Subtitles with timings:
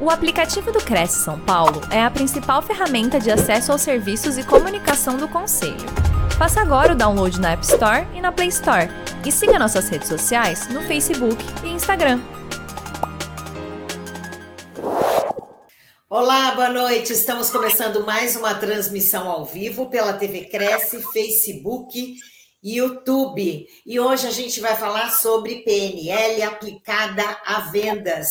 [0.00, 4.44] O aplicativo do Cresce São Paulo é a principal ferramenta de acesso aos serviços e
[4.44, 5.74] comunicação do Conselho.
[6.38, 8.88] Faça agora o download na App Store e na Play Store.
[9.26, 12.20] E siga nossas redes sociais no Facebook e Instagram.
[16.08, 17.12] Olá, boa noite.
[17.12, 22.14] Estamos começando mais uma transmissão ao vivo pela TV Cresce, Facebook
[22.62, 23.66] e YouTube.
[23.84, 28.28] E hoje a gente vai falar sobre PNL aplicada a vendas.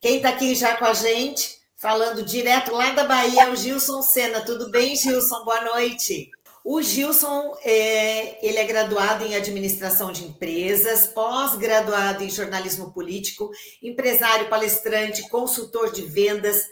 [0.00, 4.00] Quem está aqui já com a gente, falando direto lá da Bahia, é o Gilson
[4.00, 4.44] Sena.
[4.44, 5.44] Tudo bem, Gilson?
[5.44, 6.30] Boa noite.
[6.64, 13.50] O Gilson, é, ele é graduado em administração de empresas, pós-graduado em jornalismo político,
[13.82, 16.64] empresário, palestrante, consultor de vendas,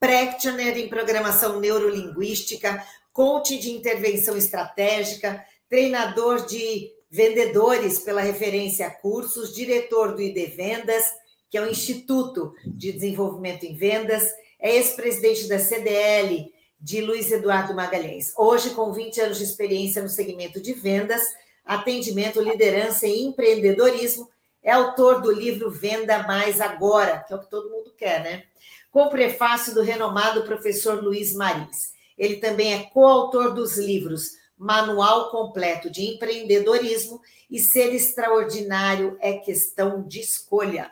[0.00, 9.54] practitioner em programação neurolinguística, coach de intervenção estratégica, treinador de vendedores pela referência a cursos,
[9.54, 11.04] diretor do ID Vendas,
[11.52, 14.26] que é o Instituto de Desenvolvimento em Vendas,
[14.58, 18.32] é ex-presidente da CDL de Luiz Eduardo Magalhães.
[18.38, 21.20] Hoje, com 20 anos de experiência no segmento de vendas,
[21.62, 24.30] atendimento, liderança e empreendedorismo,
[24.62, 28.44] é autor do livro Venda Mais Agora, que é o que todo mundo quer, né?
[28.90, 31.92] Com prefácio do renomado professor Luiz Marins.
[32.16, 40.02] Ele também é coautor dos livros Manual Completo de Empreendedorismo e Ser Extraordinário é Questão
[40.02, 40.90] de Escolha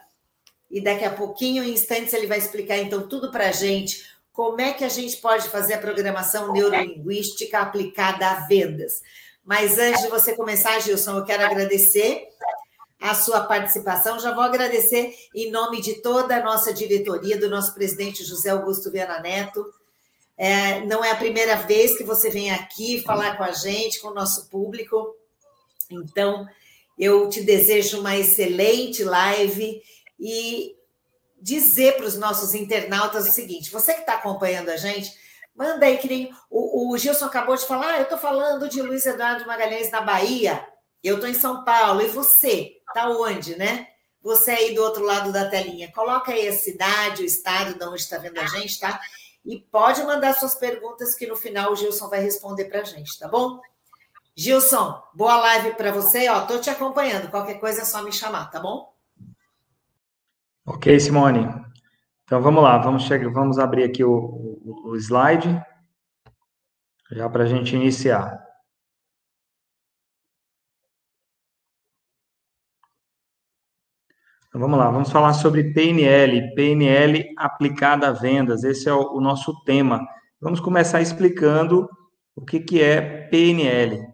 [0.70, 4.60] e daqui a pouquinho, em instantes, ele vai explicar então tudo para a gente, como
[4.60, 9.02] é que a gente pode fazer a programação neurolinguística aplicada a vendas.
[9.44, 12.28] Mas antes de você começar, Gilson, eu quero agradecer
[13.00, 14.20] a sua participação.
[14.20, 18.90] Já vou agradecer em nome de toda a nossa diretoria, do nosso presidente José Augusto
[18.90, 19.66] Viana Neto.
[20.36, 24.08] É, não é a primeira vez que você vem aqui falar com a gente, com
[24.08, 25.16] o nosso público.
[25.90, 26.46] Então,
[26.98, 29.82] eu te desejo uma excelente live
[30.20, 30.76] e
[31.40, 35.12] dizer para os nossos internautas o seguinte: você que está acompanhando a gente,
[35.54, 38.82] manda aí que nem o, o Gilson acabou de falar, ah, eu estou falando de
[38.82, 40.64] Luiz Eduardo Magalhães na Bahia,
[41.02, 42.76] eu estou em São Paulo, e você?
[42.86, 43.88] Está onde, né?
[44.22, 48.02] Você aí do outro lado da telinha, coloca aí a cidade, o estado de onde
[48.02, 49.00] está vendo a gente, tá?
[49.44, 53.18] E pode mandar suas perguntas que no final o Gilson vai responder para a gente,
[53.18, 53.58] tá bom?
[54.36, 58.50] Gilson, boa live para você, ó, tô te acompanhando, qualquer coisa é só me chamar,
[58.50, 58.89] tá bom?
[60.72, 61.48] Ok, Simone.
[62.22, 65.60] Então vamos lá, vamos, chegar, vamos abrir aqui o, o, o slide,
[67.10, 68.40] já para a gente iniciar.
[74.46, 79.20] Então, vamos lá, vamos falar sobre PNL, PNL aplicada a vendas, esse é o, o
[79.20, 80.06] nosso tema.
[80.40, 81.88] Vamos começar explicando
[82.36, 84.06] o que, que é PNL.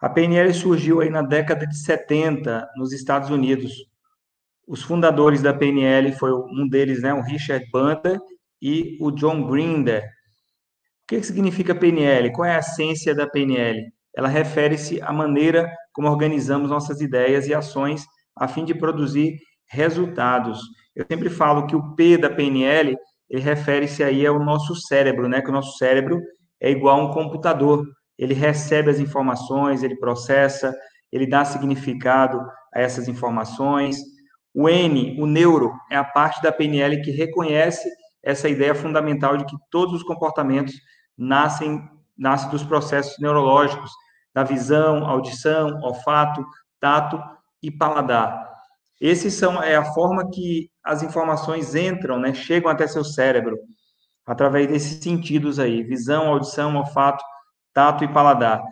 [0.00, 3.88] A PNL surgiu aí na década de 70 nos Estados Unidos,
[4.70, 8.20] os fundadores da PNL foi um deles, né, o Richard Bandler
[8.62, 10.04] e o John Grinder.
[10.04, 12.30] O que significa PNL?
[12.30, 13.92] Qual é a essência da PNL?
[14.16, 18.04] Ela refere-se à maneira como organizamos nossas ideias e ações
[18.36, 19.38] a fim de produzir
[19.68, 20.60] resultados.
[20.94, 22.96] Eu sempre falo que o P da PNL,
[23.28, 25.42] ele refere-se aí ao nosso cérebro, né?
[25.42, 26.20] Que o nosso cérebro
[26.60, 27.84] é igual a um computador.
[28.16, 30.72] Ele recebe as informações, ele processa,
[31.10, 32.40] ele dá significado
[32.72, 33.98] a essas informações,
[34.54, 37.88] o N, o neuro, é a parte da PNL que reconhece
[38.22, 40.74] essa ideia fundamental de que todos os comportamentos
[41.16, 41.82] nascem,
[42.16, 43.90] nascem dos processos neurológicos,
[44.34, 46.44] da visão, audição, olfato,
[46.78, 47.22] tato
[47.62, 48.48] e paladar.
[49.00, 53.56] Esses são é a forma que as informações entram, né, chegam até seu cérebro
[54.26, 57.24] através desses sentidos aí, visão, audição, olfato,
[57.72, 58.62] tato e paladar.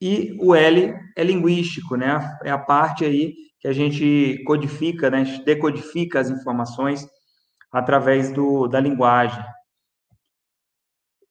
[0.00, 2.36] E o L é linguístico, né?
[2.42, 3.34] É a parte aí
[3.66, 7.04] que a gente codifica, né, decodifica as informações
[7.72, 9.44] através do, da linguagem.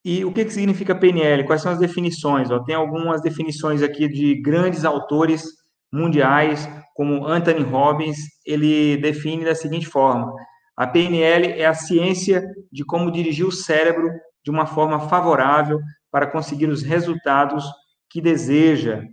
[0.03, 1.45] E o que, que significa PNL?
[1.45, 2.51] Quais são as definições?
[2.51, 5.45] Ó, tem algumas definições aqui de grandes autores
[5.89, 10.33] mundiais, como Anthony Robbins, ele define da seguinte forma:
[10.75, 14.09] a PNL é a ciência de como dirigir o cérebro
[14.43, 15.79] de uma forma favorável
[16.11, 17.63] para conseguir os resultados
[18.09, 19.03] que deseja.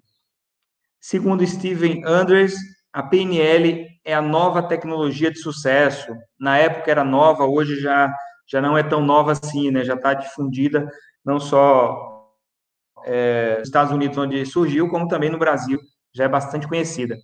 [1.00, 2.56] Segundo Steven Andres,
[2.92, 6.14] a PNL é a nova tecnologia de sucesso.
[6.38, 8.12] Na época era nova, hoje já,
[8.46, 9.82] já não é tão nova assim, né?
[9.84, 10.86] Já está difundida
[11.24, 12.28] não só
[13.04, 15.80] é, nos Estados Unidos, onde surgiu, como também no Brasil,
[16.12, 17.16] já é bastante conhecida.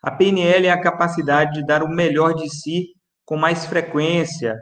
[0.00, 2.88] A PNL é a capacidade de dar o melhor de si
[3.24, 4.58] com mais frequência.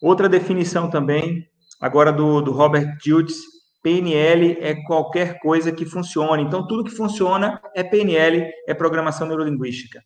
[0.00, 1.46] Outra definição também,
[1.80, 3.36] agora do, do Robert Diltz,
[3.82, 6.42] PNL é qualquer coisa que funcione.
[6.42, 10.02] Então, tudo que funciona é PNL, é programação neurolinguística.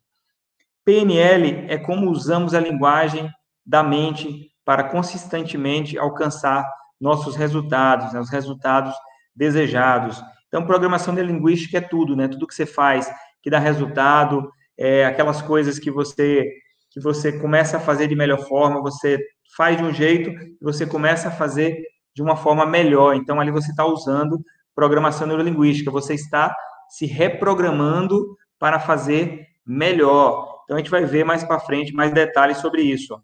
[0.84, 3.30] PNL é como usamos a linguagem
[3.64, 6.68] da mente para consistentemente alcançar
[7.00, 8.94] nossos resultados, né, os resultados
[9.34, 10.22] desejados.
[10.48, 12.28] Então, programação linguística é tudo, né?
[12.28, 13.10] Tudo que você faz
[13.42, 14.48] que dá resultado,
[14.78, 16.48] é, aquelas coisas que você
[16.90, 19.18] que você começa a fazer de melhor forma, você
[19.56, 20.30] faz de um jeito
[20.60, 21.82] você começa a fazer
[22.14, 23.14] de uma forma melhor.
[23.14, 24.40] Então, ali você está usando
[24.74, 26.54] programação neurolinguística, você está
[26.88, 30.62] se reprogramando para fazer melhor.
[30.64, 33.20] Então, a gente vai ver mais para frente mais detalhes sobre isso.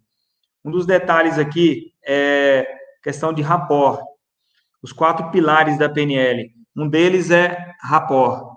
[0.65, 2.67] Um dos detalhes aqui é
[3.03, 4.03] questão de rapport.
[4.83, 6.53] Os quatro pilares da PNL.
[6.77, 8.57] Um deles é rapport,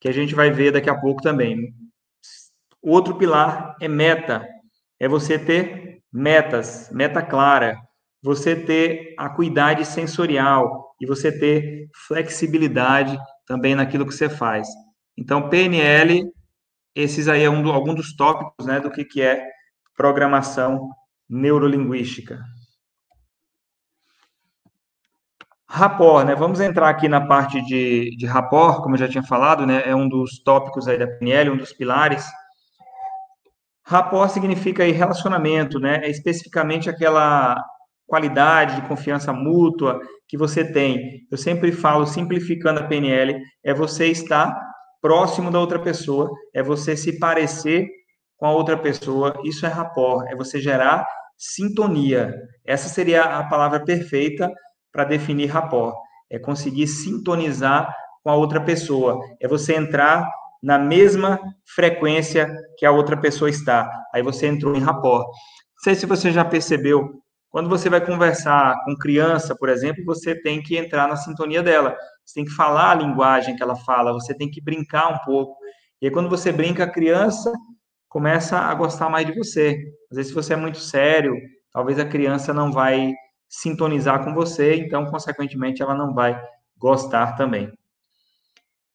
[0.00, 1.72] que a gente vai ver daqui a pouco também.
[2.82, 4.46] Outro pilar é meta,
[4.98, 7.78] é você ter metas, meta clara,
[8.24, 14.66] você ter acuidade sensorial e você ter flexibilidade também naquilo que você faz.
[15.14, 16.24] Então, PNL,
[16.94, 19.46] esses aí é um do, algum dos tópicos né, do que, que é
[19.94, 20.88] programação
[21.28, 22.40] neurolinguística.
[25.68, 26.34] Rapport, né?
[26.34, 29.82] Vamos entrar aqui na parte de, de rapport, como eu já tinha falado, né?
[29.84, 32.24] É um dos tópicos aí da PNL, um dos pilares.
[33.84, 36.00] Rapport significa aí relacionamento, né?
[36.04, 37.62] É especificamente aquela
[38.06, 41.20] qualidade de confiança mútua que você tem.
[41.30, 44.54] Eu sempre falo, simplificando a PNL, é você estar
[45.00, 47.88] próximo da outra pessoa, é você se parecer
[48.36, 49.34] com a outra pessoa.
[49.44, 51.06] Isso é rapport, é você gerar
[51.36, 52.34] sintonia.
[52.64, 54.50] Essa seria a palavra perfeita
[54.92, 55.94] para definir rapport.
[56.30, 59.20] É conseguir sintonizar com a outra pessoa.
[59.40, 60.28] É você entrar
[60.62, 61.38] na mesma
[61.74, 63.90] frequência que a outra pessoa está.
[64.14, 65.26] Aí você entrou em rapport.
[65.26, 67.22] Não sei se você já percebeu,
[67.54, 71.96] quando você vai conversar com criança, por exemplo, você tem que entrar na sintonia dela.
[72.24, 75.56] Você tem que falar a linguagem que ela fala, você tem que brincar um pouco.
[76.02, 77.52] E aí, quando você brinca, a criança
[78.08, 79.78] começa a gostar mais de você.
[80.10, 81.32] Às vezes, se você é muito sério,
[81.70, 83.12] talvez a criança não vai
[83.48, 86.36] sintonizar com você, então, consequentemente, ela não vai
[86.76, 87.72] gostar também.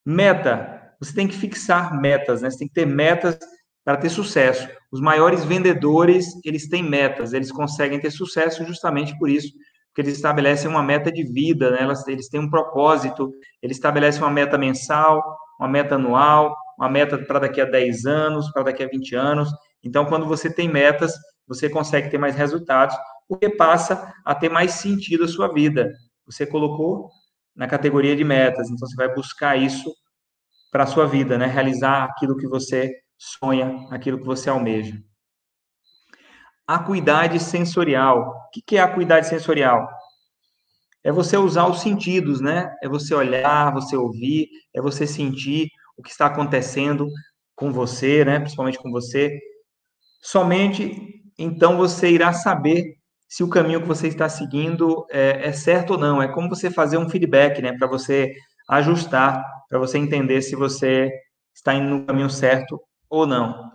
[0.04, 0.94] Meta.
[1.00, 2.50] Você tem que fixar metas, né?
[2.50, 3.38] Você tem que ter metas
[3.82, 4.68] para ter sucesso.
[4.92, 9.52] Os maiores vendedores, eles têm metas, eles conseguem ter sucesso justamente por isso,
[9.88, 11.86] porque eles estabelecem uma meta de vida, né?
[12.08, 13.32] Eles têm um propósito,
[13.62, 15.22] eles estabelecem uma meta mensal,
[15.58, 19.48] uma meta anual, uma meta para daqui a 10 anos, para daqui a 20 anos.
[19.82, 21.12] Então, quando você tem metas,
[21.46, 22.96] você consegue ter mais resultados,
[23.28, 25.90] porque passa a ter mais sentido a sua vida.
[26.26, 27.10] Você colocou
[27.54, 29.92] na categoria de metas, então você vai buscar isso
[30.70, 31.46] para a sua vida, né?
[31.46, 34.98] Realizar aquilo que você sonha, aquilo que você almeja.
[36.66, 38.30] Acuidade sensorial.
[38.30, 39.86] O que é acuidade sensorial?
[41.04, 42.74] É você usar os sentidos, né?
[42.82, 47.06] É você olhar, você ouvir, é você sentir o que está acontecendo
[47.54, 48.38] com você, né?
[48.40, 49.38] Principalmente com você.
[50.22, 52.96] Somente então você irá saber
[53.28, 56.22] se o caminho que você está seguindo é, é certo ou não.
[56.22, 57.76] É como você fazer um feedback, né?
[57.76, 58.32] Para você
[58.68, 61.10] ajustar, para você entender se você
[61.54, 63.70] está indo no caminho certo ou não.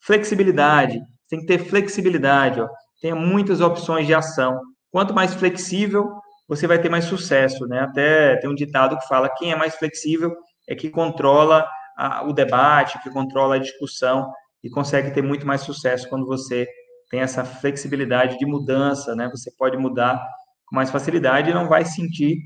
[0.00, 1.00] Flexibilidade.
[1.28, 2.60] Tem que ter flexibilidade.
[2.60, 2.68] Ó.
[3.00, 4.60] Tem muitas opções de ação.
[4.90, 6.10] Quanto mais flexível,
[6.48, 7.80] você vai ter mais sucesso, né?
[7.80, 10.34] Até tem um ditado que fala: quem é mais flexível
[10.66, 14.32] é que controla a, o debate, que controla a discussão
[14.64, 16.66] e consegue ter muito mais sucesso quando você
[17.10, 19.28] tem essa flexibilidade de mudança, né?
[19.30, 20.20] Você pode mudar
[20.66, 22.38] com mais facilidade e não vai sentir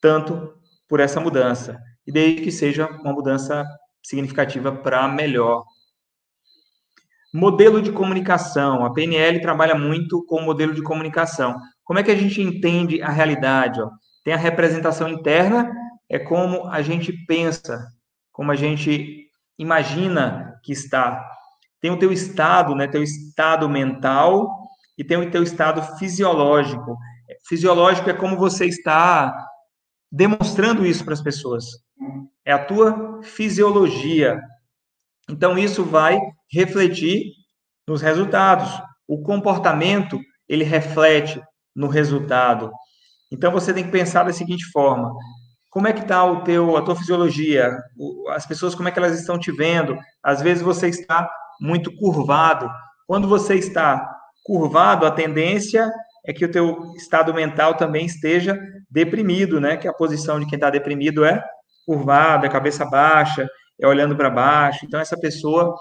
[0.00, 0.52] tanto
[0.88, 1.78] por essa mudança.
[2.06, 3.64] E desde que seja uma mudança
[4.02, 5.64] significativa para melhor.
[7.36, 8.82] Modelo de comunicação.
[8.82, 11.54] A PNL trabalha muito com o modelo de comunicação.
[11.84, 13.78] Como é que a gente entende a realidade?
[13.82, 13.90] Ó?
[14.24, 15.70] Tem a representação interna,
[16.08, 17.86] é como a gente pensa,
[18.32, 19.28] como a gente
[19.58, 21.22] imagina que está
[21.78, 24.50] tem o teu estado, né, teu estado mental
[24.96, 26.96] e tem o teu estado fisiológico.
[27.46, 29.46] Fisiológico é como você está
[30.10, 31.66] demonstrando isso para as pessoas.
[32.46, 34.40] É a tua fisiologia.
[35.28, 36.18] Então isso vai
[36.50, 37.32] refletir
[37.88, 38.68] nos resultados.
[39.06, 41.40] O comportamento, ele reflete
[41.74, 42.70] no resultado.
[43.30, 45.12] Então você tem que pensar da seguinte forma:
[45.70, 47.76] como é que está o teu, a tua fisiologia?
[48.30, 49.96] As pessoas como é que elas estão te vendo?
[50.22, 51.28] Às vezes você está
[51.60, 52.70] muito curvado.
[53.06, 54.08] Quando você está
[54.44, 55.90] curvado, a tendência
[56.26, 58.58] é que o teu estado mental também esteja
[58.90, 59.76] deprimido, né?
[59.76, 61.42] Que a posição de quem está deprimido é
[61.84, 63.48] curvado, é cabeça baixa,
[63.80, 64.84] é olhando para baixo.
[64.84, 65.74] Então essa pessoa,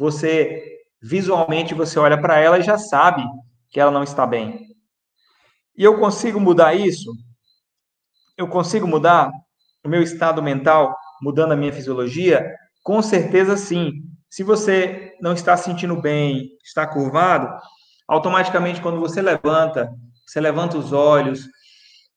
[0.00, 3.22] você visualmente você olha para ela e já sabe
[3.70, 4.66] que ela não está bem.
[5.76, 7.12] E eu consigo mudar isso?
[8.36, 9.30] Eu consigo mudar
[9.84, 12.52] o meu estado mental, mudando a minha fisiologia?
[12.82, 13.92] Com certeza sim.
[14.28, 17.48] Se você não está se sentindo bem, está curvado,
[18.10, 19.88] Automaticamente, quando você levanta,
[20.26, 21.46] você levanta os olhos,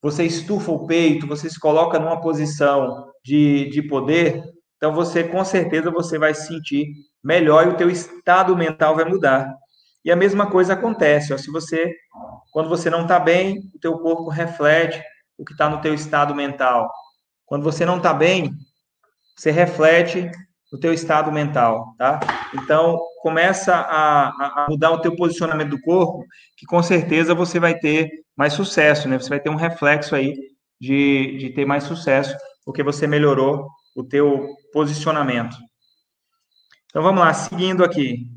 [0.01, 4.43] você estufa o peito, você se coloca numa posição de, de poder,
[4.83, 6.89] então você, com certeza, você vai se sentir
[7.23, 9.49] melhor e o teu estado mental vai mudar.
[10.03, 11.95] E a mesma coisa acontece, ó, se você,
[12.51, 15.01] quando você não está bem, o teu corpo reflete
[15.37, 16.91] o que está no teu estado mental.
[17.45, 18.51] Quando você não está bem,
[19.37, 20.29] você reflete
[20.69, 22.19] o teu estado mental, tá?
[22.53, 26.25] Então, começa a, a, mudar o teu posicionamento do corpo,
[26.57, 29.17] que com certeza você vai ter mais sucesso, né?
[29.17, 30.35] Você vai ter um reflexo aí
[30.77, 32.35] de, de ter mais sucesso,
[32.65, 35.55] porque você melhorou o teu posicionamento.
[36.87, 38.27] Então, vamos lá, seguindo aqui.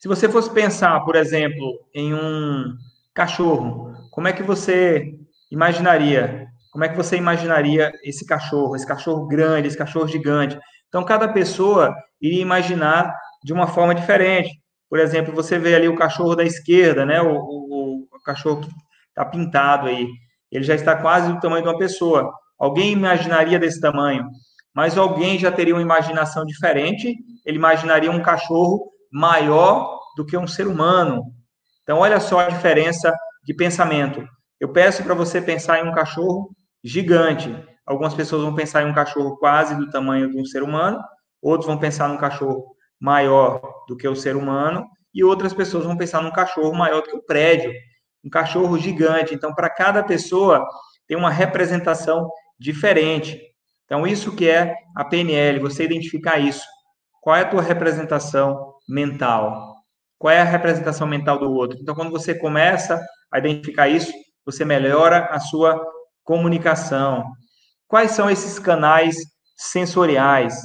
[0.00, 2.76] Se você fosse pensar, por exemplo, em um
[3.12, 5.14] cachorro, como é que você
[5.50, 10.58] imaginaria como é que você imaginaria esse cachorro, esse cachorro grande, esse cachorro gigante?
[10.88, 14.50] Então, cada pessoa iria imaginar de uma forma diferente.
[14.88, 17.20] Por exemplo, você vê ali o cachorro da esquerda, né?
[17.20, 18.68] O, o, o cachorro que
[19.08, 20.06] está pintado aí.
[20.52, 22.32] Ele já está quase do tamanho de uma pessoa.
[22.58, 24.26] Alguém imaginaria desse tamanho,
[24.74, 27.16] mas alguém já teria uma imaginação diferente.
[27.44, 31.22] Ele imaginaria um cachorro maior do que um ser humano.
[31.82, 34.26] Então, olha só a diferença de pensamento.
[34.60, 36.50] Eu peço para você pensar em um cachorro
[36.82, 37.54] gigante.
[37.86, 41.00] Algumas pessoas vão pensar em um cachorro quase do tamanho de um ser humano,
[41.40, 44.84] outros vão pensar num cachorro maior do que o ser humano,
[45.14, 47.72] e outras pessoas vão pensar num cachorro maior do que o prédio,
[48.24, 49.34] um cachorro gigante.
[49.34, 50.66] Então, para cada pessoa
[51.06, 53.40] tem uma representação diferente.
[53.84, 56.64] Então, isso que é a PNL, você identificar isso.
[57.22, 59.76] Qual é a tua representação mental?
[60.18, 61.78] Qual é a representação mental do outro?
[61.80, 63.00] Então, quando você começa
[63.32, 64.12] a identificar isso,
[64.44, 65.80] você melhora a sua
[66.24, 67.24] comunicação.
[67.86, 69.16] Quais são esses canais
[69.56, 70.58] sensoriais?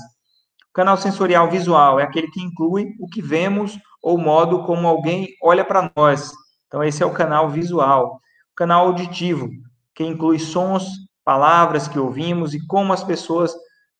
[0.69, 4.87] O canal sensorial visual é aquele que inclui o que vemos ou o modo como
[4.87, 6.31] alguém olha para nós.
[6.67, 8.15] Então, esse é o canal visual.
[8.51, 9.49] O canal auditivo,
[9.93, 10.85] que inclui sons,
[11.23, 13.53] palavras que ouvimos e como as pessoas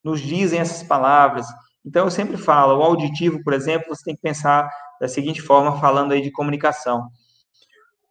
[0.03, 1.47] nos dizem essas palavras.
[1.85, 5.79] Então, eu sempre falo, o auditivo, por exemplo, você tem que pensar da seguinte forma,
[5.79, 7.07] falando aí de comunicação.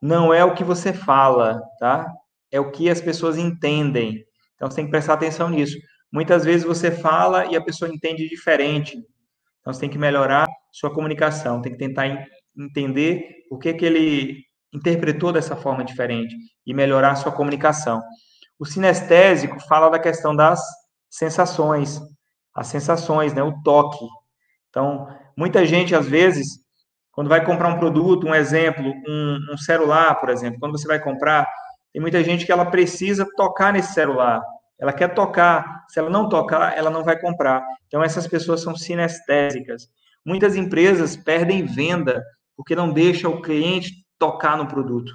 [0.01, 2.07] Não é o que você fala, tá?
[2.53, 4.23] é o que as pessoas entendem.
[4.55, 5.77] Então você tem que prestar atenção nisso.
[6.13, 8.99] Muitas vezes você fala e a pessoa entende diferente.
[9.61, 12.07] Então você tem que melhorar sua comunicação, tem que tentar
[12.57, 18.03] entender o que que ele interpretou dessa forma diferente e melhorar sua comunicação.
[18.63, 20.63] O sinestésico fala da questão das
[21.11, 22.01] sensações,
[22.55, 24.07] as sensações, né, o toque.
[24.71, 26.63] Então, muita gente às vezes
[27.11, 31.01] quando vai comprar um produto, um exemplo, um, um celular, por exemplo, quando você vai
[31.01, 31.45] comprar,
[31.93, 34.41] tem muita gente que ela precisa tocar nesse celular.
[34.79, 35.85] Ela quer tocar.
[35.89, 37.67] Se ela não tocar, ela não vai comprar.
[37.89, 39.89] Então, essas pessoas são sinestésicas.
[40.25, 42.23] Muitas empresas perdem venda
[42.57, 45.13] porque não deixa o cliente tocar no produto.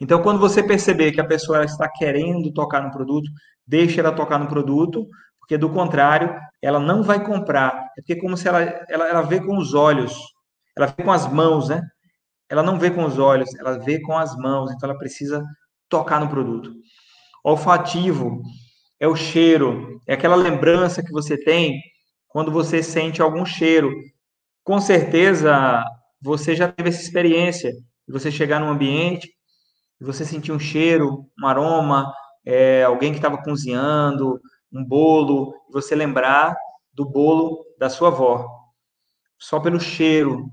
[0.00, 3.30] Então, quando você perceber que a pessoa está querendo tocar no produto,
[3.66, 5.06] deixe ela tocar no produto,
[5.38, 7.90] porque do contrário, ela não vai comprar.
[7.96, 10.16] É porque é como se ela, ela, ela vê com os olhos,
[10.76, 11.82] ela vê com as mãos, né?
[12.48, 15.44] ela não vê com os olhos, ela vê com as mãos, então ela precisa
[15.88, 16.72] tocar no produto.
[17.42, 18.42] Olfativo
[19.00, 21.80] é o cheiro, é aquela lembrança que você tem
[22.28, 23.92] quando você sente algum cheiro.
[24.62, 25.84] Com certeza
[26.22, 27.72] você já teve essa experiência
[28.06, 29.33] você chegar num ambiente
[30.04, 32.12] você sentir um cheiro, um aroma,
[32.44, 34.40] é, alguém que estava cozinhando,
[34.72, 36.54] um bolo, você lembrar
[36.92, 38.46] do bolo da sua avó.
[39.38, 40.46] Só pelo cheiro,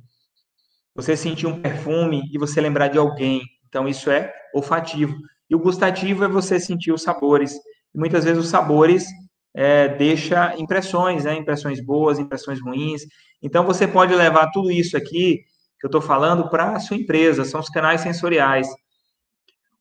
[0.96, 3.42] você sentir um perfume e você lembrar de alguém.
[3.68, 5.16] Então, isso é olfativo.
[5.50, 7.56] E o gustativo é você sentir os sabores.
[7.94, 9.06] E muitas vezes os sabores
[9.54, 11.36] é, deixa impressões, né?
[11.36, 13.02] Impressões boas, impressões ruins.
[13.42, 15.40] Então, você pode levar tudo isso aqui
[15.80, 17.46] que eu estou falando para a sua empresa.
[17.46, 18.68] São os canais sensoriais.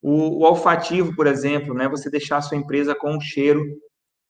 [0.03, 1.89] O, o, olfativo, por exemplo, né?
[1.89, 3.63] Você deixar a sua empresa com um cheiro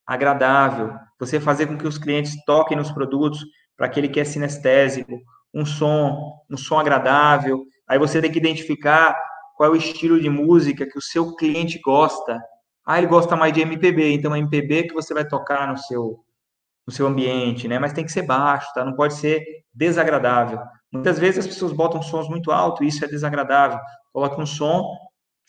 [0.07, 0.93] agradável.
[1.19, 3.45] Você fazer com que os clientes toquem nos produtos
[3.77, 5.21] para aquele que é sinestésico
[5.53, 7.65] um som, um som agradável.
[7.89, 9.17] Aí você tem que identificar
[9.57, 12.41] qual é o estilo de música que o seu cliente gosta.
[12.87, 16.25] Ah, ele gosta mais de MPB, então é MPB que você vai tocar no seu
[16.87, 17.79] no seu ambiente, né?
[17.79, 18.85] Mas tem que ser baixo, tá?
[18.85, 20.59] Não pode ser desagradável.
[20.91, 23.79] Muitas vezes as pessoas botam sons muito altos e isso é desagradável.
[24.12, 24.85] Coloque um som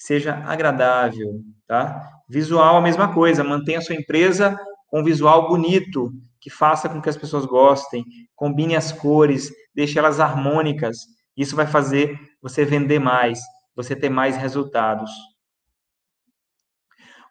[0.02, 2.10] que seja agradável, tá?
[2.28, 7.00] Visual a mesma coisa, mantenha a sua empresa com um visual bonito, que faça com
[7.00, 8.04] que as pessoas gostem,
[8.36, 10.98] combine as cores, deixe elas harmônicas.
[11.38, 13.40] Isso vai fazer você vender mais,
[13.76, 15.12] você ter mais resultados.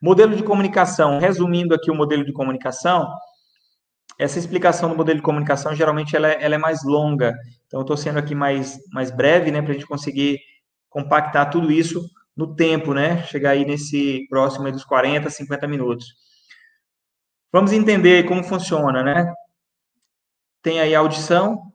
[0.00, 1.18] Modelo de comunicação.
[1.18, 3.12] Resumindo aqui o modelo de comunicação,
[4.16, 7.34] essa explicação do modelo de comunicação, geralmente, ela é, ela é mais longa.
[7.66, 10.38] Então, eu estou sendo aqui mais, mais breve, né, para a gente conseguir
[10.88, 12.00] compactar tudo isso
[12.40, 13.22] no tempo, né?
[13.24, 16.06] Chegar aí nesse próximo dos 40, 50 minutos.
[17.52, 19.30] Vamos entender como funciona, né?
[20.62, 21.70] Tem aí audição,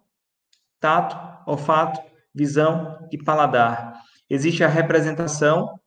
[0.79, 1.15] tato,
[1.48, 2.01] olfato,
[2.34, 3.93] visão e paladar.
[4.27, 5.79] Existe a representação,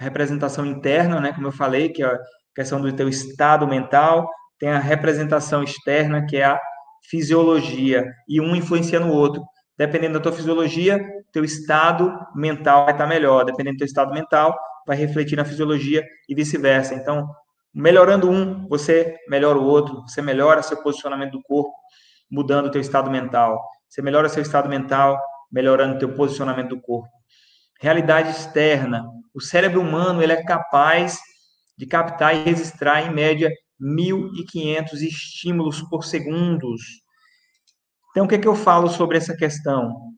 [0.00, 2.18] a representação interna, né, como eu falei, que é a
[2.54, 6.60] questão do teu estado mental, tem a representação externa, que é a
[7.08, 9.44] fisiologia, e um influencia no outro.
[9.78, 11.00] Dependendo da tua fisiologia,
[11.32, 13.44] teu estado mental vai estar melhor.
[13.44, 16.94] Dependendo do teu estado mental, vai refletir na fisiologia e vice-versa.
[16.94, 17.30] Então,
[17.72, 21.72] melhorando um, você melhora o outro, você melhora seu posicionamento do corpo,
[22.28, 23.62] mudando o teu estado mental.
[23.88, 25.20] Você melhora seu estado mental,
[25.50, 27.08] melhorando o teu posicionamento do corpo.
[27.80, 29.06] Realidade externa.
[29.32, 31.20] O cérebro humano ele é capaz
[31.76, 33.48] de captar e registrar, em média,
[33.80, 36.74] 1.500 estímulos por segundo.
[38.10, 40.08] Então, o que, é que eu falo sobre essa questão?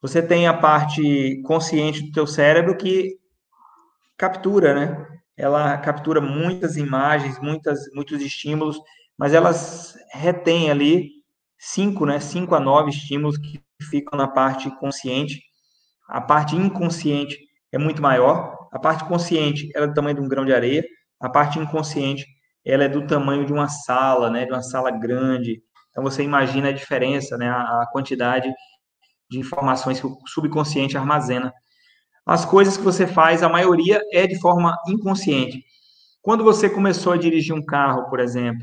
[0.00, 3.18] Você tem a parte consciente do teu cérebro que
[4.16, 5.06] captura, né?
[5.36, 8.78] Ela captura muitas imagens, muitas, muitos estímulos,
[9.18, 11.10] mas elas retém ali
[11.58, 12.20] cinco, né?
[12.20, 13.60] Cinco a nove estímulos que
[13.90, 15.42] ficam na parte consciente.
[16.08, 17.36] A parte inconsciente
[17.72, 18.68] é muito maior.
[18.72, 20.84] A parte consciente ela é do tamanho de um grão de areia.
[21.20, 22.26] A parte inconsciente
[22.64, 24.44] ela é do tamanho de uma sala, né?
[24.44, 25.62] De uma sala grande.
[25.96, 27.48] Então você imagina a diferença, né?
[27.48, 28.52] A, quantidade
[29.30, 31.50] de informações que o subconsciente armazena.
[32.26, 35.64] As coisas que você faz, a maioria é de forma inconsciente.
[36.20, 38.62] Quando você começou a dirigir um carro, por exemplo,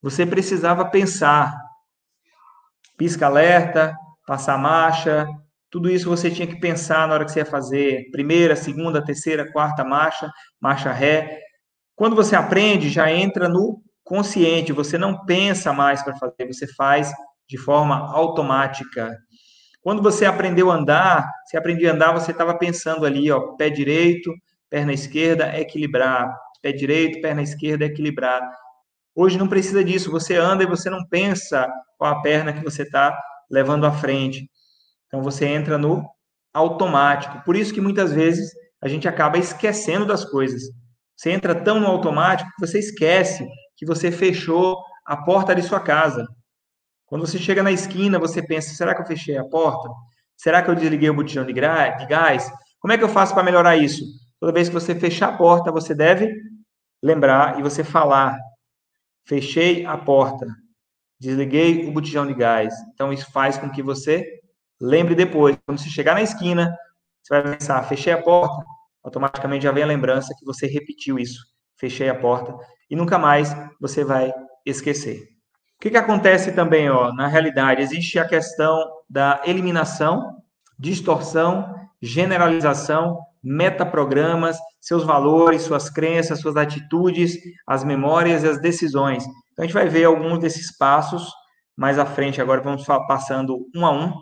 [0.00, 1.54] você precisava pensar,
[2.96, 3.94] pisca-alerta,
[4.26, 5.28] passar marcha,
[5.68, 9.52] tudo isso você tinha que pensar na hora que você ia fazer primeira, segunda, terceira,
[9.52, 11.38] quarta marcha, marcha ré.
[11.94, 17.12] Quando você aprende, já entra no consciente, você não pensa mais para fazer, você faz
[17.48, 19.16] de forma automática.
[19.80, 23.70] Quando você aprendeu a andar, você aprendia a andar, você estava pensando ali, ó, pé
[23.70, 24.34] direito,
[24.68, 26.28] perna esquerda, equilibrar,
[26.60, 28.42] pé direito, perna esquerda, equilibrar.
[29.14, 32.82] Hoje não precisa disso, você anda e você não pensa qual a perna que você
[32.82, 33.16] está
[33.48, 34.50] levando à frente.
[35.06, 36.04] Então você entra no
[36.52, 37.44] automático.
[37.44, 38.50] Por isso que muitas vezes
[38.82, 40.62] a gente acaba esquecendo das coisas.
[41.16, 43.46] Você entra tão no automático que você esquece
[43.80, 46.28] que você fechou a porta de sua casa.
[47.06, 49.88] Quando você chega na esquina, você pensa: será que eu fechei a porta?
[50.36, 52.52] Será que eu desliguei o botijão de gás?
[52.78, 54.04] Como é que eu faço para melhorar isso?
[54.38, 56.30] Toda vez que você fechar a porta, você deve
[57.02, 58.38] lembrar e você falar:
[59.26, 60.46] fechei a porta,
[61.18, 62.74] desliguei o botijão de gás.
[62.92, 64.22] Então, isso faz com que você
[64.78, 65.56] lembre depois.
[65.64, 66.76] Quando você chegar na esquina,
[67.22, 68.62] você vai pensar: fechei a porta.
[69.02, 71.40] Automaticamente já vem a lembrança que você repetiu isso.
[71.78, 72.54] Fechei a porta.
[72.90, 74.32] E nunca mais você vai
[74.66, 75.22] esquecer.
[75.76, 77.80] O que, que acontece também, ó, na realidade?
[77.80, 80.36] Existe a questão da eliminação,
[80.78, 89.24] distorção, generalização, metaprogramas, seus valores, suas crenças, suas atitudes, as memórias e as decisões.
[89.52, 91.30] Então, a gente vai ver alguns desses passos
[91.76, 92.40] mais à frente.
[92.42, 94.12] Agora, vamos passando um a um,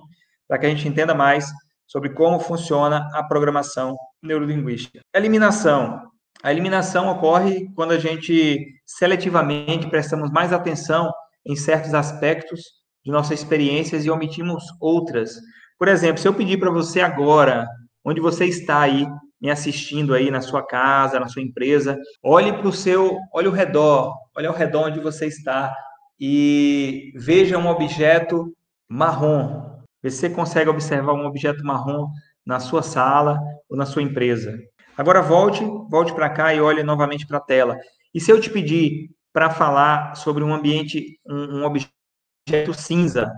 [0.46, 1.46] para que a gente entenda mais
[1.86, 5.00] sobre como funciona a programação neurolinguística.
[5.14, 6.08] Eliminação.
[6.42, 11.10] A eliminação ocorre quando a gente seletivamente prestamos mais atenção
[11.44, 12.60] em certos aspectos
[13.04, 15.36] de nossas experiências e omitimos outras.
[15.78, 17.66] Por exemplo, se eu pedir para você agora,
[18.04, 19.06] onde você está aí,
[19.40, 23.52] me assistindo aí na sua casa, na sua empresa, olhe para o seu, olhe ao
[23.52, 25.74] redor, olhe ao redor onde você está
[26.20, 28.52] e veja um objeto
[28.88, 29.78] marrom.
[30.02, 32.08] Você consegue observar um objeto marrom
[32.44, 34.58] na sua sala ou na sua empresa.
[34.98, 37.78] Agora volte, volte para cá e olhe novamente para a tela.
[38.12, 43.32] E se eu te pedir para falar sobre um ambiente, um, um objeto cinza.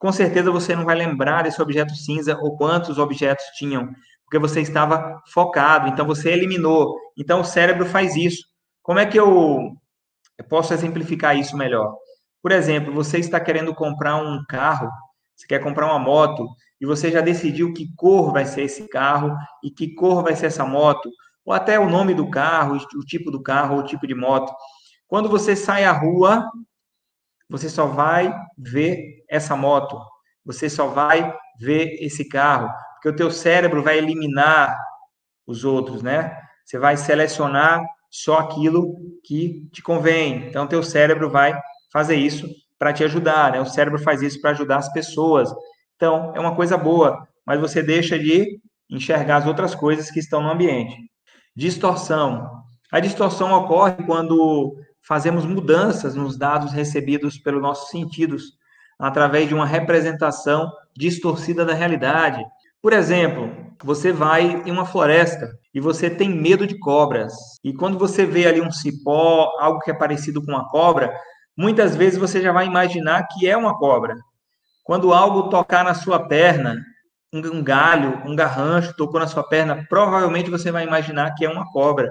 [0.00, 3.88] Com certeza você não vai lembrar desse objeto cinza ou quantos objetos tinham,
[4.24, 6.98] porque você estava focado, então você eliminou.
[7.16, 8.42] Então o cérebro faz isso.
[8.82, 9.60] Como é que eu,
[10.36, 11.96] eu posso exemplificar isso melhor?
[12.42, 14.90] Por exemplo, você está querendo comprar um carro,
[15.36, 16.48] você quer comprar uma moto,
[16.80, 20.46] e você já decidiu que cor vai ser esse carro e que cor vai ser
[20.46, 21.10] essa moto,
[21.44, 24.52] ou até o nome do carro, o tipo do carro, o tipo de moto.
[25.06, 26.50] Quando você sai à rua,
[27.48, 29.98] você só vai ver essa moto,
[30.44, 34.76] você só vai ver esse carro, porque o teu cérebro vai eliminar
[35.46, 36.36] os outros, né?
[36.64, 40.48] Você vai selecionar só aquilo que te convém.
[40.48, 41.58] Então, teu cérebro vai
[41.92, 43.60] fazer isso para te ajudar, né?
[43.60, 45.48] O cérebro faz isso para ajudar as pessoas.
[45.96, 50.42] Então, é uma coisa boa, mas você deixa de enxergar as outras coisas que estão
[50.42, 50.96] no ambiente.
[51.54, 52.62] Distorção.
[52.92, 58.52] A distorção ocorre quando fazemos mudanças nos dados recebidos pelos nossos sentidos,
[58.98, 62.44] através de uma representação distorcida da realidade.
[62.82, 63.50] Por exemplo,
[63.82, 67.34] você vai em uma floresta e você tem medo de cobras.
[67.62, 71.12] E quando você vê ali um cipó, algo que é parecido com uma cobra,
[71.56, 74.14] muitas vezes você já vai imaginar que é uma cobra.
[74.86, 76.80] Quando algo tocar na sua perna,
[77.32, 81.68] um galho, um garrancho tocou na sua perna, provavelmente você vai imaginar que é uma
[81.72, 82.08] cobra.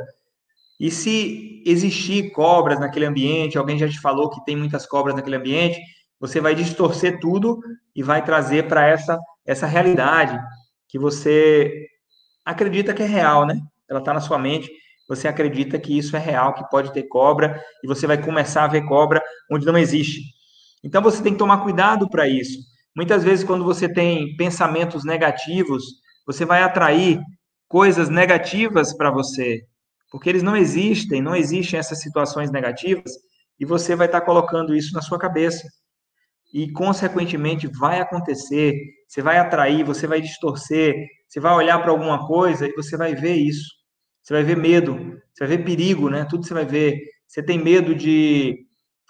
[0.77, 5.37] E se existir cobras naquele ambiente, alguém já te falou que tem muitas cobras naquele
[5.37, 5.79] ambiente,
[6.19, 7.61] você vai distorcer tudo
[7.95, 10.37] e vai trazer para essa, essa realidade
[10.89, 11.87] que você
[12.43, 13.57] acredita que é real, né?
[13.89, 14.69] Ela está na sua mente,
[15.07, 18.67] você acredita que isso é real, que pode ter cobra, e você vai começar a
[18.67, 20.34] ver cobra onde não existe.
[20.85, 22.59] Então você tem que tomar cuidado para isso.
[22.95, 25.83] Muitas vezes, quando você tem pensamentos negativos,
[26.27, 27.19] você vai atrair
[27.67, 29.63] coisas negativas para você,
[30.11, 33.11] porque eles não existem, não existem essas situações negativas,
[33.59, 35.67] e você vai estar tá colocando isso na sua cabeça.
[36.53, 38.73] E, consequentemente, vai acontecer,
[39.07, 40.95] você vai atrair, você vai distorcer,
[41.27, 43.67] você vai olhar para alguma coisa e você vai ver isso.
[44.21, 44.95] Você vai ver medo,
[45.33, 46.25] você vai ver perigo, né?
[46.29, 46.97] Tudo você vai ver.
[47.27, 48.64] Você tem medo de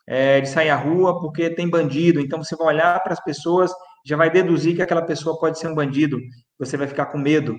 [0.08, 2.20] é, de sair à rua porque tem bandido.
[2.20, 3.72] Então você vai olhar para as pessoas,
[4.06, 6.18] já vai deduzir que aquela pessoa pode ser um bandido.
[6.60, 7.56] Você vai ficar com medo.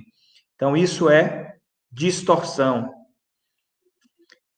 [0.54, 1.54] Então isso é
[1.90, 2.90] distorção.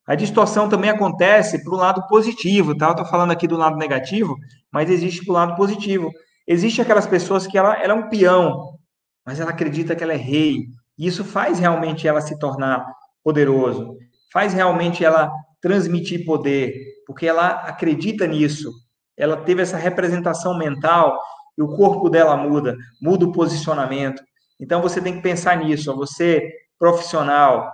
[0.06, 2.86] A distorção também acontece para o lado positivo, tá?
[2.86, 4.34] Eu estou falando aqui do lado negativo,
[4.72, 6.10] mas existe para o lado positivo.
[6.46, 8.78] Existe aquelas pessoas que ela, ela é um peão,
[9.26, 10.64] mas ela acredita que ela é rei.
[10.98, 12.86] E isso faz realmente ela se tornar
[13.22, 13.98] poderoso,
[14.32, 16.72] faz realmente ela transmitir poder,
[17.08, 18.70] porque ela acredita nisso.
[19.16, 21.18] Ela teve essa representação mental
[21.56, 24.22] e o corpo dela muda, muda o posicionamento.
[24.60, 25.96] Então você tem que pensar nisso.
[25.96, 27.72] Você profissional,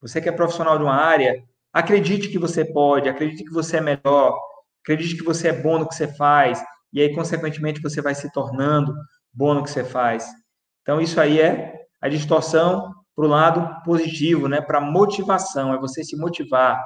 [0.00, 3.80] você que é profissional de uma área, acredite que você pode, acredite que você é
[3.82, 4.36] melhor,
[4.82, 8.32] acredite que você é bom no que você faz e aí consequentemente você vai se
[8.32, 8.94] tornando
[9.30, 10.26] bom no que você faz.
[10.80, 14.62] Então isso aí é a distorção para o lado positivo, né?
[14.62, 16.82] Para motivação, é você se motivar.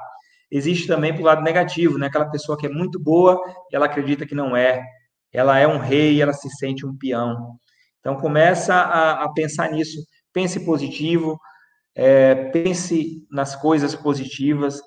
[0.51, 2.07] Existe também para o lado negativo, né?
[2.07, 4.83] Aquela pessoa que é muito boa e ela acredita que não é.
[5.33, 7.59] Ela é um rei, ela se sente um peão.
[8.01, 9.99] Então começa a, a pensar nisso.
[10.33, 11.39] Pense positivo,
[11.95, 14.81] é, pense nas coisas positivas,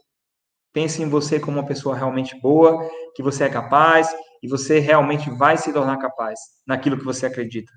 [0.72, 4.08] pense em você como uma pessoa realmente boa, que você é capaz
[4.41, 7.72] e você realmente vai se tornar capaz naquilo que você acredita.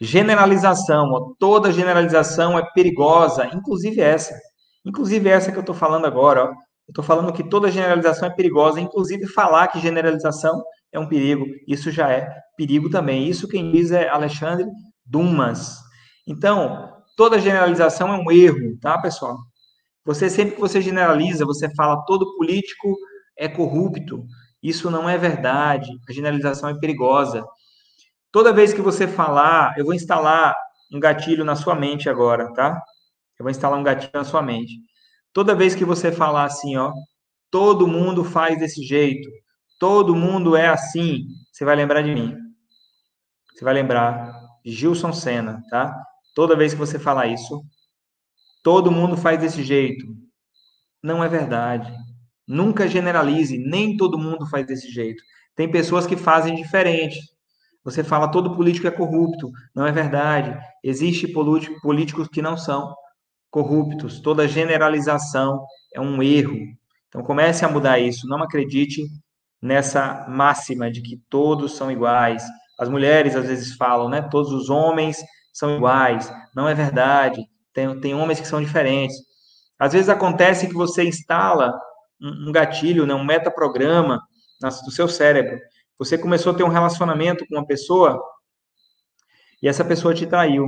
[0.00, 4.34] Generalização, toda generalização é perigosa, inclusive essa.
[4.84, 6.48] Inclusive essa que eu estou falando agora, ó.
[6.48, 6.54] eu
[6.90, 11.90] estou falando que toda generalização é perigosa, inclusive falar que generalização é um perigo, isso
[11.90, 13.28] já é perigo também.
[13.28, 14.66] Isso quem diz é Alexandre
[15.04, 15.78] Dumas.
[16.26, 19.36] Então, toda generalização é um erro, tá, pessoal?
[20.04, 22.96] Você sempre que você generaliza, você fala todo político
[23.36, 24.24] é corrupto.
[24.62, 25.90] Isso não é verdade.
[26.08, 27.44] A generalização é perigosa.
[28.30, 30.54] Toda vez que você falar, eu vou instalar
[30.92, 32.80] um gatilho na sua mente agora, tá?
[33.38, 34.74] Eu vou instalar um gatilho na sua mente.
[35.32, 36.92] Toda vez que você falar assim, ó,
[37.50, 39.28] todo mundo faz desse jeito,
[39.78, 42.36] todo mundo é assim, você vai lembrar de mim.
[43.52, 44.32] Você vai lembrar
[44.64, 45.94] de Gilson Senna, tá?
[46.34, 47.62] Toda vez que você falar isso,
[48.62, 50.06] todo mundo faz desse jeito.
[51.02, 51.92] Não é verdade.
[52.46, 55.22] Nunca generalize, nem todo mundo faz desse jeito.
[55.54, 57.18] Tem pessoas que fazem diferente.
[57.84, 59.50] Você fala todo político é corrupto.
[59.74, 60.58] Não é verdade.
[60.82, 62.94] Existem políticos que não são
[63.54, 65.64] corruptos, toda generalização
[65.94, 66.58] é um erro.
[67.06, 69.06] Então comece a mudar isso, não acredite
[69.62, 72.42] nessa máxima de que todos são iguais.
[72.76, 74.22] As mulheres às vezes falam, né?
[74.22, 75.18] Todos os homens
[75.52, 76.34] são iguais.
[76.52, 77.44] Não é verdade.
[77.72, 79.16] Tem, tem homens que são diferentes.
[79.78, 81.72] Às vezes acontece que você instala
[82.20, 84.20] um, um gatilho, né, um metaprograma
[84.60, 85.60] no seu cérebro.
[85.96, 88.20] Você começou a ter um relacionamento com uma pessoa
[89.62, 90.66] e essa pessoa te traiu.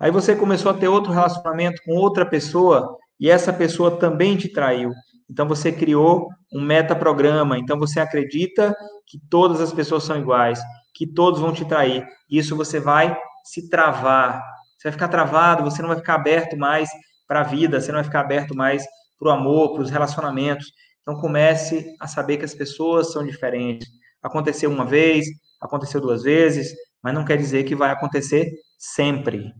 [0.00, 4.48] Aí você começou a ter outro relacionamento com outra pessoa e essa pessoa também te
[4.48, 4.92] traiu.
[5.30, 7.58] Então você criou um metaprograma.
[7.58, 8.74] Então você acredita
[9.06, 10.58] que todas as pessoas são iguais,
[10.94, 12.06] que todos vão te trair.
[12.30, 14.42] Isso você vai se travar.
[14.78, 16.88] Você vai ficar travado, você não vai ficar aberto mais
[17.28, 18.82] para a vida, você não vai ficar aberto mais
[19.18, 20.72] para o amor, para os relacionamentos.
[21.02, 23.86] Então comece a saber que as pessoas são diferentes.
[24.22, 25.26] Aconteceu uma vez,
[25.60, 29.52] aconteceu duas vezes, mas não quer dizer que vai acontecer sempre.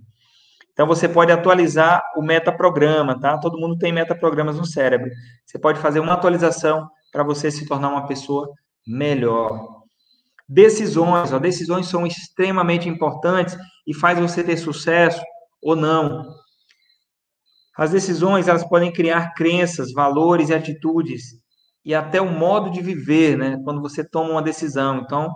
[0.81, 3.37] Então você pode atualizar o metaprograma, tá?
[3.37, 5.11] Todo mundo tem metaprogramas no cérebro.
[5.45, 8.49] Você pode fazer uma atualização para você se tornar uma pessoa
[8.87, 9.83] melhor.
[10.49, 15.23] Decisões, ó, decisões são extremamente importantes e faz você ter sucesso
[15.62, 16.25] ou não.
[17.77, 21.25] As decisões, elas podem criar crenças, valores e atitudes
[21.85, 23.61] e até o modo de viver, né?
[23.64, 25.01] Quando você toma uma decisão.
[25.01, 25.31] Então,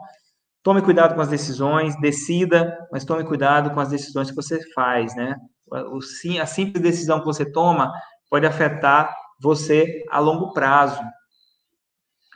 [0.64, 5.14] tome cuidado com as decisões, decida, mas tome cuidado com as decisões que você faz,
[5.14, 5.36] né?
[5.70, 5.98] O,
[6.40, 7.92] a simples decisão que você toma
[8.30, 11.00] pode afetar você a longo prazo.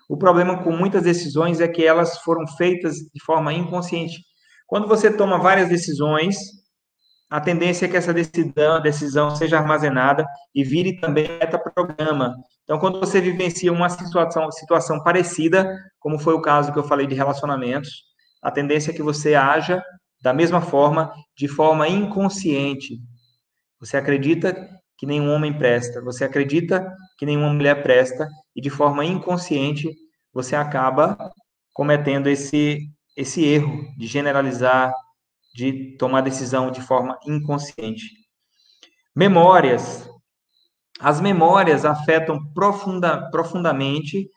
[0.08, 4.18] O problema com muitas decisões é que elas foram feitas de forma inconsciente.
[4.66, 6.36] Quando você toma várias decisões,
[7.30, 12.34] a tendência é que essa decisão, decisão seja armazenada e vire também metaprograma.
[12.64, 17.06] Então, quando você vivencia uma situação, situação parecida, como foi o caso que eu falei
[17.06, 18.07] de relacionamentos,
[18.42, 19.82] a tendência é que você haja
[20.20, 22.98] da mesma forma, de forma inconsciente.
[23.80, 29.04] Você acredita que nenhum homem presta, você acredita que nenhuma mulher presta, e de forma
[29.04, 29.94] inconsciente
[30.32, 31.16] você acaba
[31.72, 32.80] cometendo esse,
[33.16, 34.92] esse erro de generalizar,
[35.54, 38.06] de tomar decisão de forma inconsciente.
[39.14, 40.08] Memórias.
[41.00, 44.28] As memórias afetam profunda, profundamente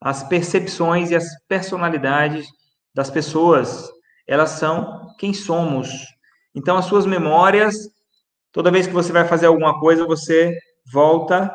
[0.00, 2.46] as percepções e as personalidades
[2.96, 3.86] das pessoas.
[4.26, 5.90] Elas são quem somos.
[6.54, 7.76] Então, as suas memórias,
[8.50, 10.56] toda vez que você vai fazer alguma coisa, você
[10.90, 11.54] volta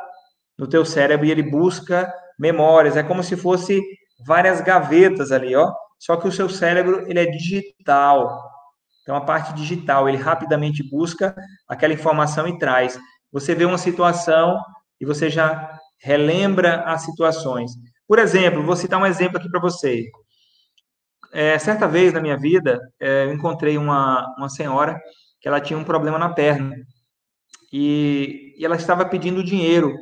[0.57, 2.95] no teu cérebro e ele busca memórias.
[2.95, 3.81] É como se fosse
[4.25, 5.73] várias gavetas ali, ó.
[5.97, 8.51] Só que o seu cérebro ele é digital.
[9.01, 11.35] Então, a parte digital, ele rapidamente busca
[11.67, 12.99] aquela informação e traz.
[13.31, 14.59] Você vê uma situação
[14.99, 17.71] e você já relembra as situações.
[18.07, 20.05] Por exemplo, vou citar um exemplo aqui para você.
[21.33, 24.99] É, certa vez na minha vida, é, eu encontrei uma, uma senhora
[25.39, 26.75] que ela tinha um problema na perna.
[27.71, 29.95] E, e ela estava pedindo dinheiro.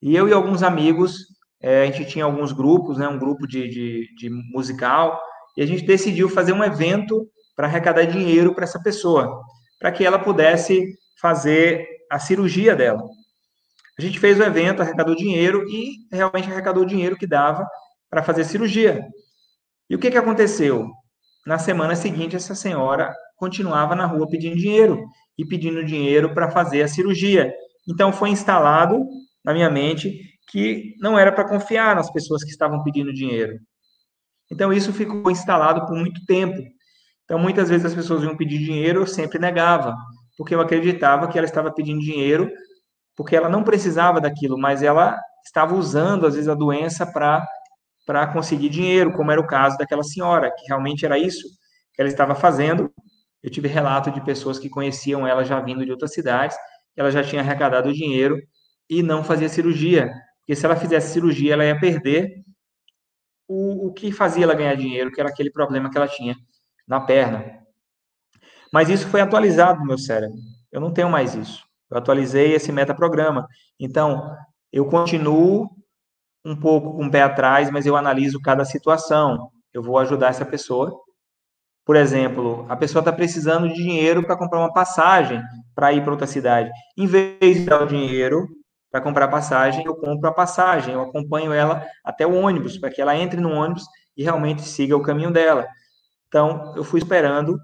[0.00, 1.16] E eu e alguns amigos,
[1.60, 5.20] é, a gente tinha alguns grupos, né, um grupo de, de, de musical,
[5.56, 9.42] e a gente decidiu fazer um evento para arrecadar dinheiro para essa pessoa,
[9.80, 13.02] para que ela pudesse fazer a cirurgia dela.
[13.98, 17.66] A gente fez o evento, arrecadou dinheiro e realmente arrecadou o dinheiro que dava
[18.08, 19.04] para fazer cirurgia.
[19.88, 20.88] E o que, que aconteceu?
[21.46, 25.02] Na semana seguinte, essa senhora continuava na rua pedindo dinheiro
[25.36, 27.52] e pedindo dinheiro para fazer a cirurgia.
[27.88, 29.04] Então, foi instalado
[29.44, 30.20] na minha mente
[30.50, 33.58] que não era para confiar nas pessoas que estavam pedindo dinheiro.
[34.50, 36.58] Então, isso ficou instalado por muito tempo.
[37.24, 39.94] Então, muitas vezes as pessoas iam pedir dinheiro, eu sempre negava,
[40.36, 42.50] porque eu acreditava que ela estava pedindo dinheiro
[43.18, 47.04] porque ela não precisava daquilo, mas ela estava usando, às vezes, a doença
[48.08, 51.46] para conseguir dinheiro, como era o caso daquela senhora, que realmente era isso
[51.92, 52.90] que ela estava fazendo.
[53.42, 56.56] Eu tive relato de pessoas que conheciam ela já vindo de outras cidades,
[56.96, 58.38] ela já tinha arrecadado o dinheiro
[58.88, 62.42] e não fazia cirurgia, porque se ela fizesse cirurgia, ela ia perder
[63.46, 66.34] o, o que fazia ela ganhar dinheiro, que era aquele problema que ela tinha
[66.86, 67.58] na perna.
[68.72, 70.38] Mas isso foi atualizado no meu cérebro.
[70.72, 71.62] Eu não tenho mais isso.
[71.90, 73.46] Eu atualizei esse metaprograma.
[73.78, 74.34] Então,
[74.72, 75.68] eu continuo
[76.48, 79.50] um pouco com o pé atrás, mas eu analiso cada situação.
[79.72, 80.98] Eu vou ajudar essa pessoa.
[81.84, 85.42] Por exemplo, a pessoa está precisando de dinheiro para comprar uma passagem
[85.74, 86.70] para ir para outra cidade.
[86.96, 88.48] Em vez de dar o dinheiro
[88.90, 93.00] para comprar passagem, eu compro a passagem, eu acompanho ela até o ônibus, para que
[93.00, 93.84] ela entre no ônibus
[94.16, 95.66] e realmente siga o caminho dela.
[96.26, 97.58] Então, eu fui esperando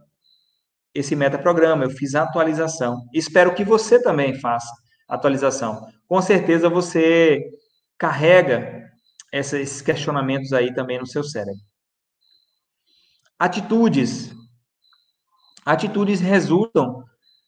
[0.94, 2.98] esse metaprograma, eu fiz a atualização.
[3.12, 4.72] Espero que você também faça
[5.08, 5.86] atualização.
[6.06, 7.42] Com certeza você
[7.98, 8.84] carrega
[9.32, 11.60] essa, esses questionamentos aí também no seu cérebro.
[13.38, 14.32] Atitudes.
[15.64, 17.04] Atitudes resultam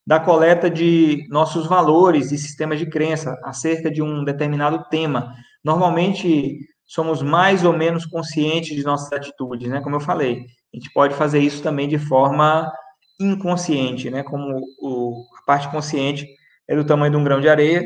[0.07, 5.35] da coleta de nossos valores e sistemas de crença acerca de um determinado tema.
[5.65, 9.81] Normalmente, somos mais ou menos conscientes de nossas atitudes, né?
[9.81, 12.73] Como eu falei, a gente pode fazer isso também de forma
[13.21, 14.23] inconsciente, né?
[14.23, 16.27] Como o, a parte consciente
[16.69, 17.85] é do tamanho de um grão de areia,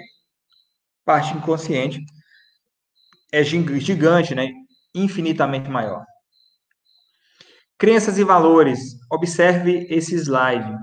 [1.04, 2.00] parte inconsciente
[3.32, 4.48] é gigante, né?
[4.94, 6.04] Infinitamente maior.
[7.78, 8.80] Crenças e valores.
[9.10, 10.76] Observe esse slide.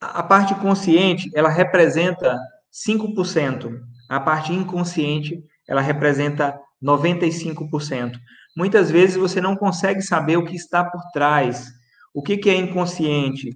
[0.00, 2.36] A parte consciente, ela representa
[2.72, 3.70] 5%.
[4.08, 8.18] A parte inconsciente, ela representa 95%.
[8.56, 11.70] Muitas vezes você não consegue saber o que está por trás,
[12.14, 13.50] o que, que é inconsciente.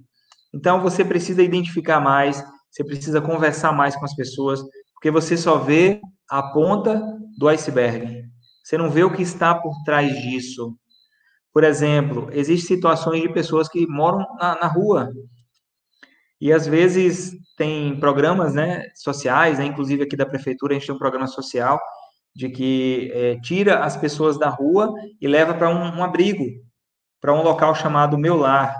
[0.53, 4.61] Então você precisa identificar mais, você precisa conversar mais com as pessoas,
[4.93, 7.01] porque você só vê a ponta
[7.37, 8.23] do iceberg.
[8.63, 10.77] Você não vê o que está por trás disso.
[11.53, 15.09] Por exemplo, existem situações de pessoas que moram na, na rua.
[16.39, 20.95] E às vezes tem programas né, sociais, né, inclusive aqui da prefeitura a gente tem
[20.95, 21.79] um programa social
[22.35, 26.45] de que é, tira as pessoas da rua e leva para um, um abrigo,
[27.19, 28.75] para um local chamado Meu Lar.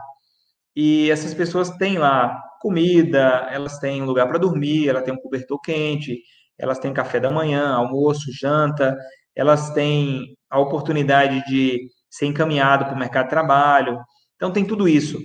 [0.75, 5.19] E essas pessoas têm lá comida, elas têm um lugar para dormir, ela tem um
[5.19, 6.21] cobertor quente,
[6.58, 8.96] elas têm café da manhã, almoço, janta,
[9.36, 14.00] elas têm a oportunidade de ser encaminhado para o mercado de trabalho.
[14.36, 15.20] Então tem tudo isso.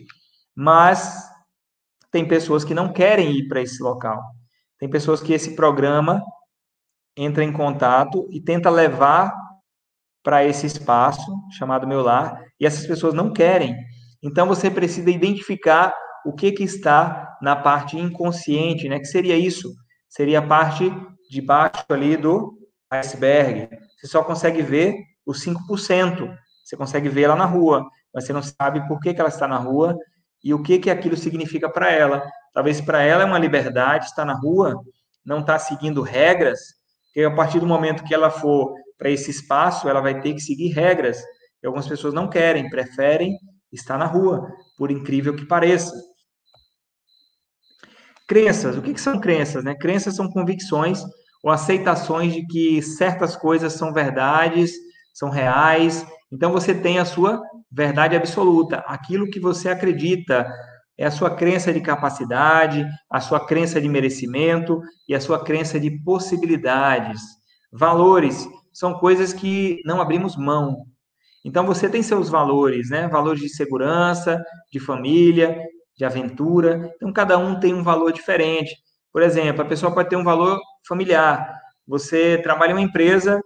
[0.54, 1.16] Mas
[2.10, 4.22] tem pessoas que não querem ir para esse local.
[4.78, 6.22] Tem pessoas que esse programa
[7.16, 9.32] entra em contato e tenta levar
[10.22, 13.76] para esse espaço chamado meu lar, e essas pessoas não querem.
[14.22, 15.92] Então você precisa identificar
[16.24, 18.98] o que que está na parte inconsciente, né?
[18.98, 19.72] Que seria isso?
[20.08, 20.92] Seria a parte
[21.32, 22.58] de baixo ali do
[22.90, 23.66] iceberg.
[23.96, 26.36] Você só consegue ver os 5%.
[26.62, 29.48] Você consegue ver ela na rua, mas você não sabe por que, que ela está
[29.48, 29.96] na rua
[30.44, 32.22] e o que que aquilo significa para ela.
[32.52, 34.78] Talvez para ela é uma liberdade estar na rua,
[35.24, 36.60] não está seguindo regras,
[37.06, 40.40] porque a partir do momento que ela for para esse espaço, ela vai ter que
[40.40, 41.18] seguir regras.
[41.62, 43.38] E algumas pessoas não querem, preferem
[43.72, 45.94] estar na rua, por incrível que pareça.
[48.28, 48.76] Crenças.
[48.76, 49.64] O que, que são crenças?
[49.64, 49.74] Né?
[49.74, 51.02] Crenças são convicções
[51.42, 54.72] ou aceitações de que certas coisas são verdades,
[55.12, 56.06] são reais.
[56.30, 60.46] Então você tem a sua verdade absoluta, aquilo que você acredita,
[60.96, 65.80] é a sua crença de capacidade, a sua crença de merecimento e a sua crença
[65.80, 67.20] de possibilidades.
[67.72, 70.84] Valores são coisas que não abrimos mão.
[71.44, 73.08] Então você tem seus valores, né?
[73.08, 75.58] Valores de segurança, de família,
[75.96, 76.92] de aventura.
[76.96, 78.76] Então cada um tem um valor diferente.
[79.12, 81.60] Por exemplo, a pessoa pode ter um valor familiar.
[81.86, 83.40] Você trabalha em uma empresa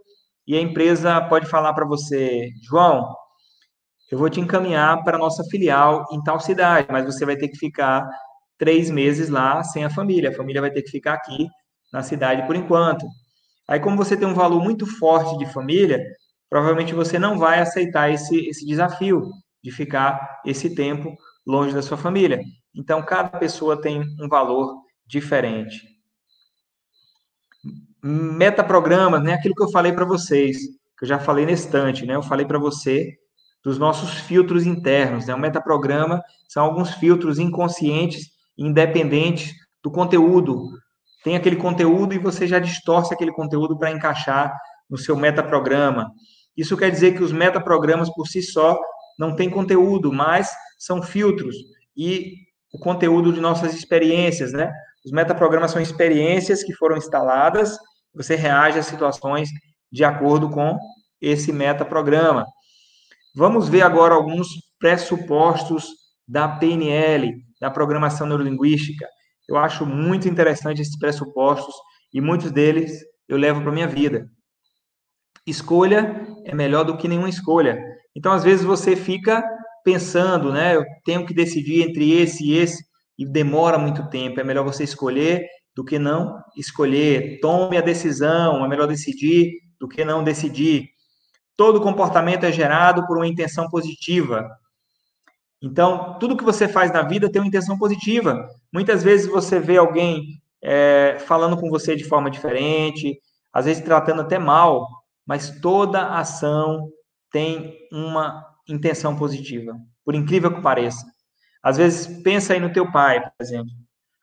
[0.47, 3.15] e a empresa pode falar para você, João,
[4.11, 7.49] eu vou te encaminhar para a nossa filial em tal cidade, mas você vai ter
[7.49, 8.09] que ficar
[8.57, 10.31] três meses lá sem a família.
[10.31, 11.49] A família vai ter que ficar aqui
[11.93, 13.05] na cidade por enquanto.
[13.69, 16.01] Aí, como você tem um valor muito forte de família,
[16.49, 19.29] provavelmente você não vai aceitar esse, esse desafio
[19.63, 22.41] de ficar esse tempo longe da sua família.
[22.75, 25.81] Então, cada pessoa tem um valor diferente.
[28.03, 29.35] Metaprogramas, né?
[29.35, 30.59] Aquilo que eu falei para vocês,
[30.99, 32.15] que eu já falei na estante, né?
[32.15, 33.17] Eu falei para você
[33.67, 35.27] dos nossos filtros internos.
[35.27, 35.35] Né?
[35.35, 40.69] O metaprograma são alguns filtros inconscientes, independentes do conteúdo.
[41.25, 44.57] Tem aquele conteúdo e você já distorce aquele conteúdo para encaixar
[44.89, 46.13] no seu metaprograma.
[46.57, 48.79] Isso quer dizer que os metaprogramas por si só
[49.19, 51.57] não têm conteúdo, mas são filtros
[51.97, 52.35] e
[52.73, 54.73] o conteúdo de nossas experiências, né?
[55.07, 57.79] Os metaprogramas são experiências que foram instaladas,
[58.13, 59.49] você reage às situações
[59.93, 60.77] de acordo com
[61.21, 62.45] esse metaprograma.
[63.33, 64.49] Vamos ver agora alguns
[64.81, 65.87] pressupostos
[66.27, 69.07] da PNL, da programação neurolinguística.
[69.49, 71.75] Eu acho muito interessante esses pressupostos
[72.13, 74.27] e muitos deles eu levo para minha vida.
[75.47, 77.81] Escolha é melhor do que nenhuma escolha.
[78.17, 79.41] Então, às vezes você fica
[79.85, 80.75] pensando, né?
[80.75, 82.83] Eu tenho que decidir entre esse e esse
[83.19, 84.41] e demora muito tempo.
[84.41, 87.39] É melhor você escolher do que não escolher.
[87.41, 90.89] Tome a decisão, é melhor decidir do que não decidir.
[91.57, 94.49] Todo comportamento é gerado por uma intenção positiva.
[95.63, 98.49] Então, tudo que você faz na vida tem uma intenção positiva.
[98.73, 103.19] Muitas vezes você vê alguém é, falando com você de forma diferente,
[103.53, 104.87] às vezes tratando até mal,
[105.27, 106.91] mas toda ação
[107.31, 109.75] tem uma intenção positiva,
[110.05, 111.07] por incrível que pareça.
[111.67, 113.73] Às vezes, pensa aí no teu pai, por exemplo.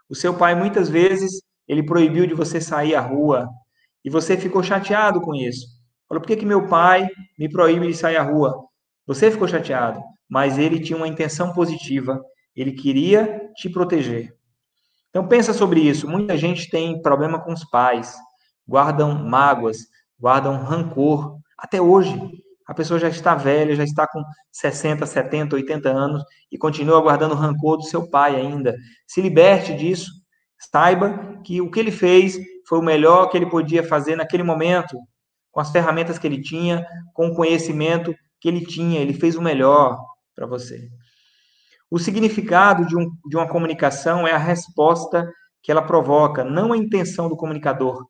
[0.09, 3.49] O seu pai, muitas vezes, ele proibiu de você sair à rua,
[4.01, 5.67] e você ficou chateado com isso.
[6.07, 7.05] Falou, por que, que meu pai
[7.37, 8.63] me proíbe de sair à rua?
[9.05, 12.23] Você ficou chateado, mas ele tinha uma intenção positiva,
[12.55, 14.33] ele queria te proteger.
[15.09, 16.07] Então pensa sobre isso.
[16.07, 18.15] Muita gente tem problema com os pais,
[18.65, 19.79] guardam mágoas,
[20.17, 21.37] guardam rancor.
[21.57, 22.17] Até hoje,
[22.67, 27.35] a pessoa já está velha, já está com 60, 70, 80 anos e continua guardando
[27.35, 28.75] rancor do seu pai ainda.
[29.05, 30.11] Se liberte disso.
[30.71, 34.97] Saiba que o que ele fez foi o melhor que ele podia fazer naquele momento
[35.51, 39.41] com as ferramentas que ele tinha, com o conhecimento que ele tinha, ele fez o
[39.41, 39.99] melhor
[40.35, 40.89] para você.
[41.91, 46.77] O significado de, um, de uma comunicação é a resposta que ela provoca, não a
[46.77, 48.03] intenção do comunicador.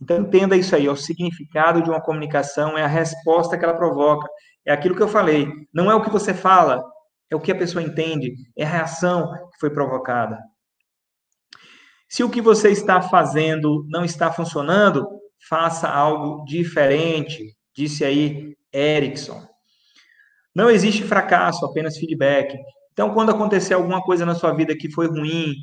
[0.00, 4.28] Então, entenda isso aí: o significado de uma comunicação é a resposta que ela provoca.
[4.66, 5.48] É aquilo que eu falei.
[5.72, 6.82] Não é o que você fala,
[7.30, 10.38] é o que a pessoa entende, é a reação que foi provocada.
[12.08, 15.06] Se o que você está fazendo não está funcionando,
[15.48, 19.42] faça algo diferente, disse aí Erickson.
[20.54, 22.56] Não existe fracasso, apenas feedback.
[22.92, 25.54] Então, quando acontecer alguma coisa na sua vida que foi ruim,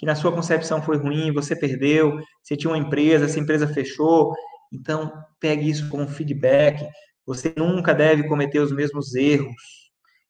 [0.00, 4.34] que na sua concepção foi ruim, você perdeu, você tinha uma empresa, essa empresa fechou,
[4.72, 6.88] então pegue isso como feedback.
[7.26, 9.54] Você nunca deve cometer os mesmos erros.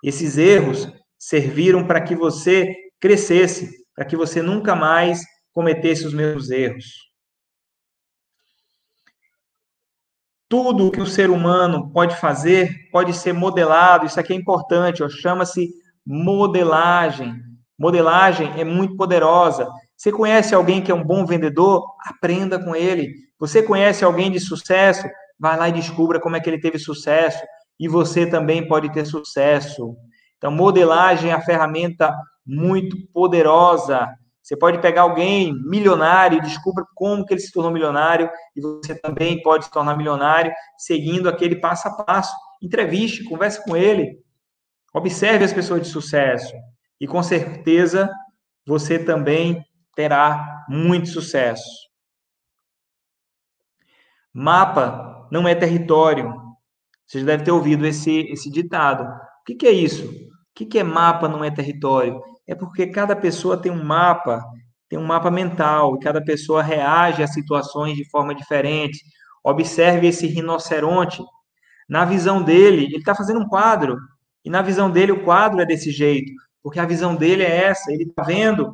[0.02, 6.50] Esses erros serviram para que você crescesse, para que você nunca mais cometesse os mesmos
[6.50, 6.86] erros.
[10.48, 15.70] Tudo que o ser humano pode fazer pode ser modelado, isso aqui é importante, chama-se
[16.04, 17.49] modelagem.
[17.80, 19.66] Modelagem é muito poderosa.
[19.96, 21.82] Você conhece alguém que é um bom vendedor?
[22.06, 23.14] Aprenda com ele.
[23.38, 25.08] Você conhece alguém de sucesso?
[25.38, 27.42] Vai lá e descubra como é que ele teve sucesso.
[27.78, 29.96] E você também pode ter sucesso.
[30.36, 32.14] Então, modelagem é a ferramenta
[32.44, 34.06] muito poderosa.
[34.42, 38.94] Você pode pegar alguém milionário e descubra como que ele se tornou milionário e você
[38.94, 42.34] também pode se tornar milionário seguindo aquele passo a passo.
[42.62, 44.18] Entreviste, converse com ele,
[44.92, 46.52] observe as pessoas de sucesso
[47.00, 48.10] e com certeza
[48.66, 51.64] você também terá muito sucesso.
[54.32, 56.32] Mapa não é território.
[57.06, 59.02] Você já deve ter ouvido esse, esse ditado.
[59.02, 60.06] O que, que é isso?
[60.06, 62.20] O que, que é mapa não é território?
[62.46, 64.44] É porque cada pessoa tem um mapa,
[64.88, 69.02] tem um mapa mental, e cada pessoa reage a situações de forma diferente.
[69.42, 71.22] Observe esse rinoceronte.
[71.88, 73.96] Na visão dele, ele está fazendo um quadro,
[74.44, 76.32] e na visão dele o quadro é desse jeito,
[76.62, 77.92] porque a visão dele é essa.
[77.92, 78.72] Ele está vendo,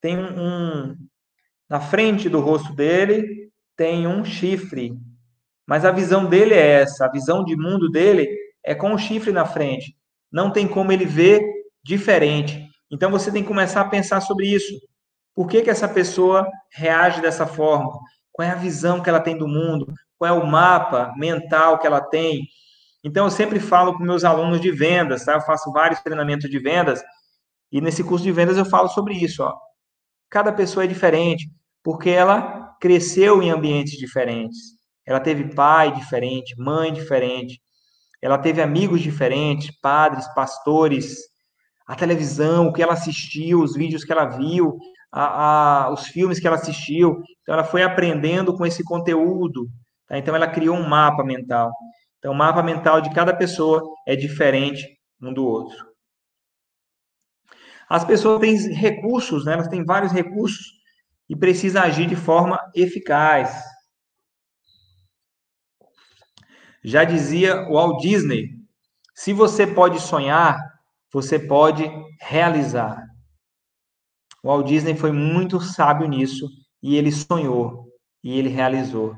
[0.00, 0.96] tem um.
[1.68, 4.92] Na frente do rosto dele tem um chifre,
[5.66, 8.28] mas a visão dele é essa, a visão de mundo dele
[8.62, 9.96] é com o chifre na frente.
[10.30, 11.40] Não tem como ele ver
[11.82, 12.66] diferente.
[12.90, 14.74] Então você tem que começar a pensar sobre isso.
[15.34, 17.90] Por que, que essa pessoa reage dessa forma?
[18.32, 19.86] Qual é a visão que ela tem do mundo?
[20.18, 22.48] Qual é o mapa mental que ela tem?
[23.02, 25.34] Então eu sempre falo com meus alunos de vendas, tá?
[25.34, 27.02] Eu faço vários treinamentos de vendas
[27.72, 29.54] e nesse curso de vendas eu falo sobre isso, ó.
[30.28, 31.50] Cada pessoa é diferente,
[31.82, 34.58] porque ela cresceu em ambientes diferentes.
[35.06, 37.60] Ela teve pai diferente, mãe diferente.
[38.22, 41.16] Ela teve amigos diferentes, padres, pastores,
[41.86, 44.76] a televisão, o que ela assistiu, os vídeos que ela viu,
[45.10, 47.22] a, a, os filmes que ela assistiu.
[47.42, 49.68] Então, ela foi aprendendo com esse conteúdo.
[50.06, 50.18] Tá?
[50.18, 51.72] Então, ela criou um mapa mental.
[52.20, 54.86] Então, o mapa mental de cada pessoa é diferente
[55.20, 55.90] um do outro.
[57.88, 59.54] As pessoas têm recursos, né?
[59.54, 60.64] elas têm vários recursos
[61.28, 63.64] e precisam agir de forma eficaz.
[66.84, 68.50] Já dizia Walt Disney:
[69.14, 70.58] se você pode sonhar,
[71.10, 71.90] você pode
[72.20, 73.02] realizar.
[74.44, 76.48] Walt Disney foi muito sábio nisso
[76.82, 77.88] e ele sonhou
[78.22, 79.16] e ele realizou.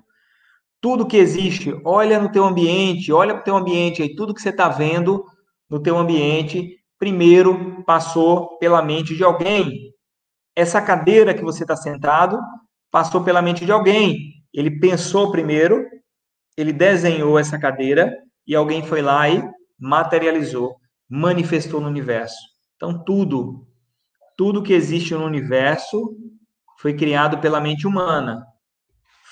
[0.82, 4.42] Tudo que existe, olha no teu ambiente, olha para o teu ambiente aí, tudo que
[4.42, 5.24] você está vendo
[5.70, 9.94] no teu ambiente, primeiro passou pela mente de alguém.
[10.54, 12.38] Essa cadeira que você está sentado
[12.90, 14.18] passou pela mente de alguém.
[14.52, 15.82] Ele pensou primeiro,
[16.54, 18.12] ele desenhou essa cadeira
[18.46, 19.42] e alguém foi lá e
[19.80, 20.76] materializou
[21.14, 22.38] manifestou no universo.
[22.74, 23.66] Então, tudo,
[24.34, 26.16] tudo que existe no universo
[26.78, 28.42] foi criado pela mente humana,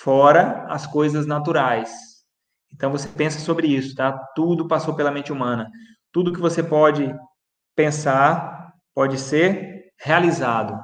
[0.02, 1.90] fora as coisas naturais.
[2.72, 4.12] Então, você pensa sobre isso, tá?
[4.34, 5.68] Tudo passou pela mente humana.
[6.12, 7.14] Tudo que você pode
[7.76, 10.78] pensar pode ser realizado.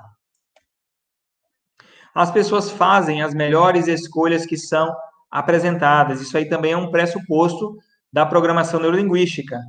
[2.14, 4.94] As pessoas fazem as melhores escolhas que são
[5.30, 6.20] apresentadas.
[6.20, 7.76] Isso aí também é um pressuposto
[8.12, 9.60] da programação neurolinguística.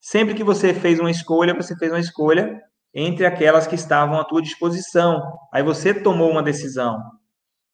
[0.00, 2.60] Sempre que você fez uma escolha, você fez uma escolha
[2.94, 5.20] entre aquelas que estavam à tua disposição.
[5.52, 7.17] Aí você tomou uma decisão.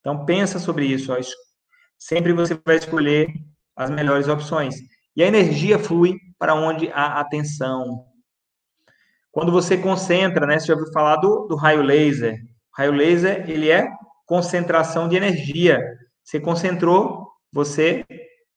[0.05, 1.11] Então pensa sobre isso.
[1.15, 1.17] Ó.
[1.99, 3.33] Sempre você vai escolher
[3.75, 4.75] as melhores opções.
[5.17, 8.05] E a energia flui para onde há atenção.
[9.33, 10.59] Quando você concentra, né?
[10.59, 12.35] Você já ouviu falar do, do raio laser?
[12.35, 13.89] O raio laser, ele é
[14.27, 15.81] concentração de energia.
[16.23, 18.05] Você concentrou, você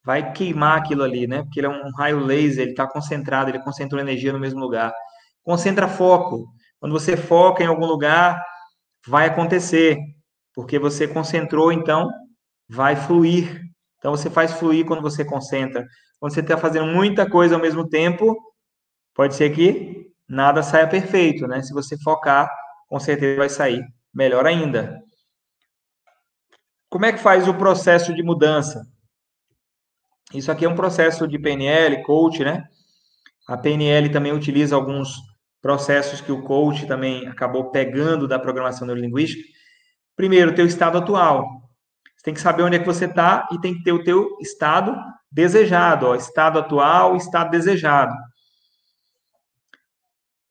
[0.04, 1.44] vai queimar aquilo ali, né?
[1.44, 4.94] Porque ele é um raio laser, ele está concentrado, ele concentrou energia no mesmo lugar.
[5.44, 6.46] Concentra foco.
[6.80, 8.42] Quando você foca em algum lugar,
[9.08, 9.98] vai acontecer,
[10.58, 12.10] porque você concentrou, então
[12.68, 13.62] vai fluir.
[14.00, 15.86] Então você faz fluir quando você concentra.
[16.20, 18.36] Quando você está fazendo muita coisa ao mesmo tempo,
[19.14, 21.62] pode ser que nada saia perfeito, né?
[21.62, 22.50] Se você focar,
[22.90, 25.00] com certeza vai sair melhor ainda.
[26.90, 28.82] Como é que faz o processo de mudança?
[30.34, 32.64] Isso aqui é um processo de PNL, coach, né?
[33.48, 35.20] A PNL também utiliza alguns
[35.62, 39.56] processos que o coach também acabou pegando da programação neurolinguística.
[40.18, 41.48] Primeiro, o teu estado atual.
[42.18, 44.38] Você tem que saber onde é que você está e tem que ter o teu
[44.42, 44.94] estado
[45.32, 48.14] desejado, ó, estado atual, estado desejado.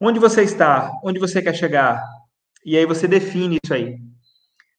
[0.00, 0.90] Onde você está?
[1.04, 2.02] Onde você quer chegar?
[2.64, 3.98] E aí você define isso aí.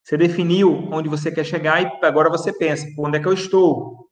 [0.04, 4.08] Você definiu onde você quer chegar e agora você pensa, onde é que eu estou?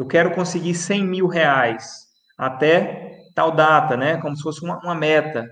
[0.00, 2.06] eu quero conseguir 100 mil reais
[2.38, 4.16] até tal data, né?
[4.16, 5.46] Como se fosse uma, uma meta.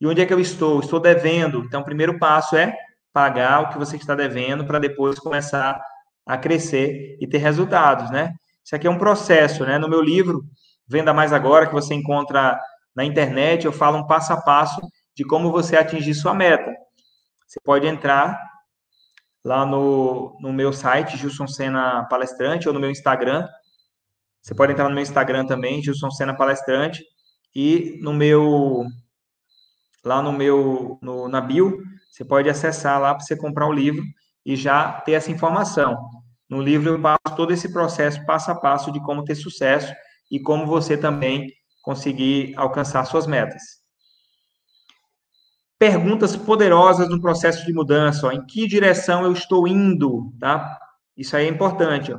[0.00, 0.78] E onde é que eu estou?
[0.78, 1.64] Estou devendo.
[1.64, 2.72] Então, o primeiro passo é
[3.12, 5.80] pagar o que você está devendo para depois começar
[6.26, 8.34] a crescer e ter resultados, né?
[8.64, 9.78] Isso aqui é um processo, né?
[9.78, 10.44] No meu livro,
[10.86, 12.58] Venda Mais Agora, que você encontra
[12.94, 14.80] na internet, eu falo um passo a passo
[15.14, 16.70] de como você atingir sua meta.
[17.46, 18.38] Você pode entrar
[19.44, 23.48] lá no, no meu site, Gilson Sena Palestrante, ou no meu Instagram.
[24.42, 27.02] Você pode entrar no meu Instagram também, Gilson Sena Palestrante,
[27.54, 28.84] e no meu
[30.04, 31.82] lá no meu no, na bio,
[32.18, 34.02] você pode acessar lá para você comprar o livro
[34.44, 35.96] e já ter essa informação.
[36.50, 39.94] No livro eu passo todo esse processo passo a passo de como ter sucesso
[40.28, 41.46] e como você também
[41.80, 43.62] conseguir alcançar suas metas.
[45.78, 48.32] Perguntas poderosas no processo de mudança, ó.
[48.32, 50.76] em que direção eu estou indo, tá?
[51.16, 52.18] Isso aí é importante, ó.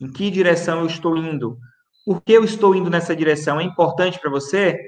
[0.00, 1.58] Em que direção eu estou indo?
[2.06, 3.58] Por que eu estou indo nessa direção?
[3.58, 4.78] É importante para você?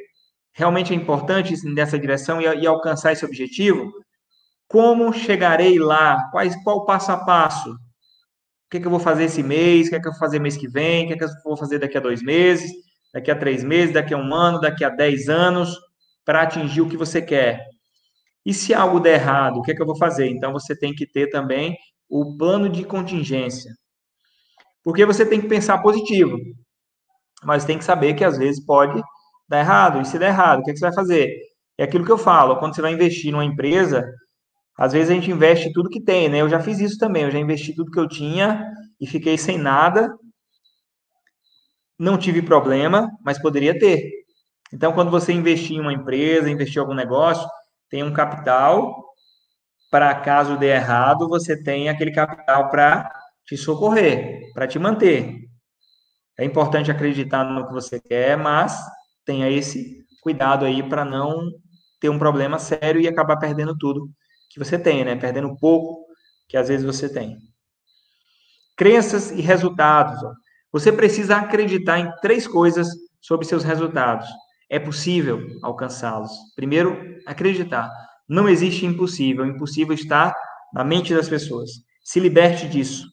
[0.53, 3.93] Realmente é importante nessa direção e, e alcançar esse objetivo?
[4.69, 6.29] Como chegarei lá?
[6.31, 7.71] Quais, qual o passo a passo?
[7.71, 9.87] O que, é que eu vou fazer esse mês?
[9.87, 11.05] O que, é que eu vou fazer mês que vem?
[11.05, 12.71] O que, é que eu vou fazer daqui a dois meses?
[13.13, 13.95] Daqui a três meses?
[13.95, 14.61] Daqui a um ano?
[14.61, 15.77] Daqui a dez anos?
[16.25, 17.65] Para atingir o que você quer?
[18.45, 20.29] E se algo der errado, o que, é que eu vou fazer?
[20.29, 21.77] Então, você tem que ter também
[22.09, 23.73] o plano de contingência.
[24.83, 26.37] Porque você tem que pensar positivo.
[27.43, 29.03] Mas tem que saber que às vezes pode
[29.49, 30.01] dar errado.
[30.01, 31.35] E se der errado, o que, é que você vai fazer?
[31.79, 32.57] É aquilo que eu falo.
[32.57, 34.05] Quando você vai investir numa empresa,
[34.77, 36.41] às vezes a gente investe tudo que tem, né?
[36.41, 38.71] Eu já fiz isso também, eu já investi tudo que eu tinha
[39.01, 40.13] e fiquei sem nada.
[41.99, 44.11] Não tive problema, mas poderia ter.
[44.73, 47.49] Então, quando você investir em uma empresa, investir em algum negócio,
[47.89, 49.05] tem um capital
[49.91, 53.09] para caso dê errado, você tem aquele capital para
[53.47, 55.37] te socorrer, para te manter.
[56.39, 58.81] É importante acreditar no que você quer, mas
[59.25, 61.51] tenha esse cuidado aí para não
[62.01, 64.11] ter um problema sério e acabar perdendo tudo
[64.55, 65.17] que você tem, né?
[65.17, 66.07] Perdendo pouco
[66.49, 67.39] que às vezes você tem.
[68.77, 70.23] Crenças e resultados.
[70.23, 70.33] Ó.
[70.73, 72.87] Você precisa acreditar em três coisas
[73.21, 74.29] sobre seus resultados.
[74.71, 76.31] É possível alcançá-los.
[76.55, 77.91] Primeiro, acreditar.
[78.29, 79.45] Não existe impossível.
[79.45, 80.33] O impossível está
[80.73, 81.71] na mente das pessoas.
[82.05, 83.09] Se liberte disso.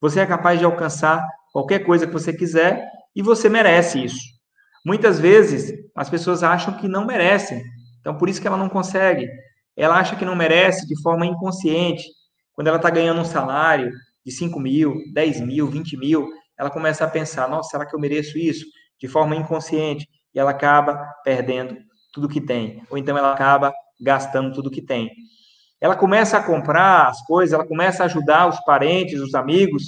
[0.00, 2.86] Você é capaz de alcançar qualquer coisa que você quiser
[3.16, 4.20] e você merece isso.
[4.86, 7.62] Muitas vezes as pessoas acham que não merecem,
[8.00, 9.28] então por isso que ela não consegue
[9.76, 12.04] ela acha que não merece de forma inconsciente.
[12.52, 13.90] Quando ela está ganhando um salário
[14.24, 18.00] de 5 mil, 10 mil, 20 mil, ela começa a pensar: nossa, será que eu
[18.00, 18.64] mereço isso?
[19.00, 20.06] De forma inconsciente.
[20.34, 21.76] E ela acaba perdendo
[22.12, 22.82] tudo que tem.
[22.90, 25.10] Ou então ela acaba gastando tudo que tem.
[25.80, 29.82] Ela começa a comprar as coisas, ela começa a ajudar os parentes, os amigos,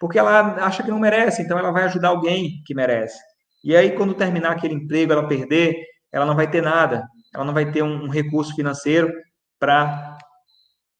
[0.00, 3.20] porque ela acha que não merece, então ela vai ajudar alguém que merece.
[3.62, 5.76] E aí, quando terminar aquele emprego, ela perder,
[6.10, 9.12] ela não vai ter nada ela não vai ter um, um recurso financeiro
[9.58, 10.18] para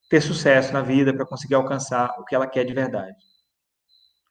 [0.09, 3.17] ter sucesso na vida, para conseguir alcançar o que ela quer de verdade.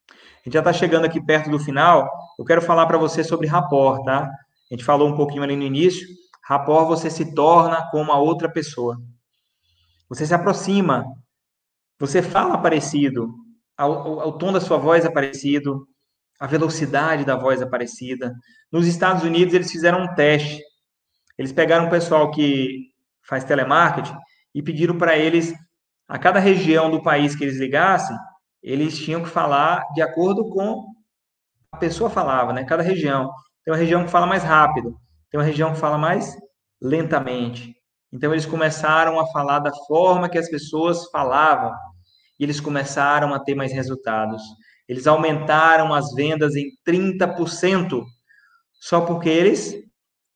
[0.09, 2.09] A gente já está chegando aqui perto do final.
[2.37, 4.23] Eu quero falar para você sobre rapport, tá?
[4.23, 6.07] A gente falou um pouquinho ali no início.
[6.43, 8.97] Rapport, você se torna como a outra pessoa.
[10.09, 11.05] Você se aproxima.
[11.99, 13.33] Você fala parecido.
[13.79, 15.87] O tom da sua voz é parecido.
[16.39, 18.33] A velocidade da voz é parecida.
[18.71, 20.61] Nos Estados Unidos, eles fizeram um teste
[21.41, 22.91] eles pegaram um pessoal que
[23.23, 24.15] faz telemarketing
[24.53, 25.51] e pediram para eles,
[26.07, 28.15] a cada região do país que eles ligassem,
[28.61, 30.85] eles tinham que falar de acordo com
[31.71, 32.63] a pessoa falava, né?
[32.63, 33.31] Cada região.
[33.65, 34.95] Tem uma região que fala mais rápido,
[35.31, 36.37] tem uma região que fala mais
[36.79, 37.73] lentamente.
[38.13, 41.71] Então eles começaram a falar da forma que as pessoas falavam
[42.39, 44.43] e eles começaram a ter mais resultados.
[44.87, 48.03] Eles aumentaram as vendas em 30%
[48.79, 49.75] só porque eles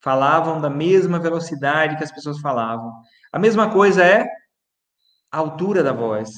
[0.06, 2.94] falavam da mesma velocidade que as pessoas falavam.
[3.34, 4.24] A mesma coisa é
[5.32, 6.30] a altura da voz.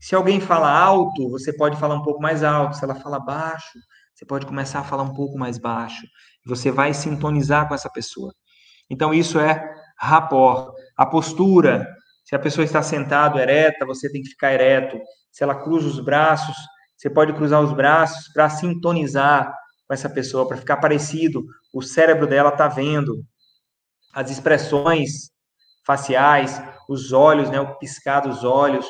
[0.00, 2.76] Se alguém fala alto, você pode falar um pouco mais alto.
[2.76, 3.78] Se ela fala baixo,
[4.12, 6.04] você pode começar a falar um pouco mais baixo.
[6.44, 8.34] Você vai sintonizar com essa pessoa.
[8.90, 9.64] Então, isso é
[9.96, 10.74] rapport.
[10.96, 11.86] A postura.
[12.24, 14.98] Se a pessoa está sentada ereta, você tem que ficar ereto.
[15.30, 16.56] Se ela cruza os braços,
[16.96, 19.54] você pode cruzar os braços para sintonizar
[19.86, 21.44] com essa pessoa, para ficar parecido.
[21.72, 23.24] O cérebro dela está vendo
[24.12, 25.30] as expressões
[25.86, 28.86] faciais, os olhos, né, o piscar dos olhos,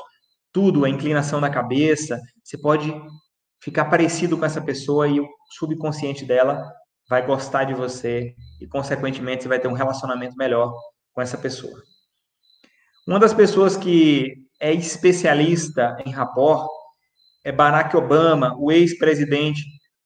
[0.52, 2.20] tudo, a inclinação da cabeça.
[2.42, 2.94] Você pode
[3.60, 5.28] ficar parecido com essa pessoa e o
[5.58, 6.70] subconsciente dela
[7.08, 10.72] vai gostar de você e, consequentemente, você vai ter um relacionamento melhor
[11.12, 11.82] com essa pessoa.
[13.06, 16.68] Uma das pessoas que é especialista em rapport
[17.44, 19.62] é Barack Obama, o ex-presidente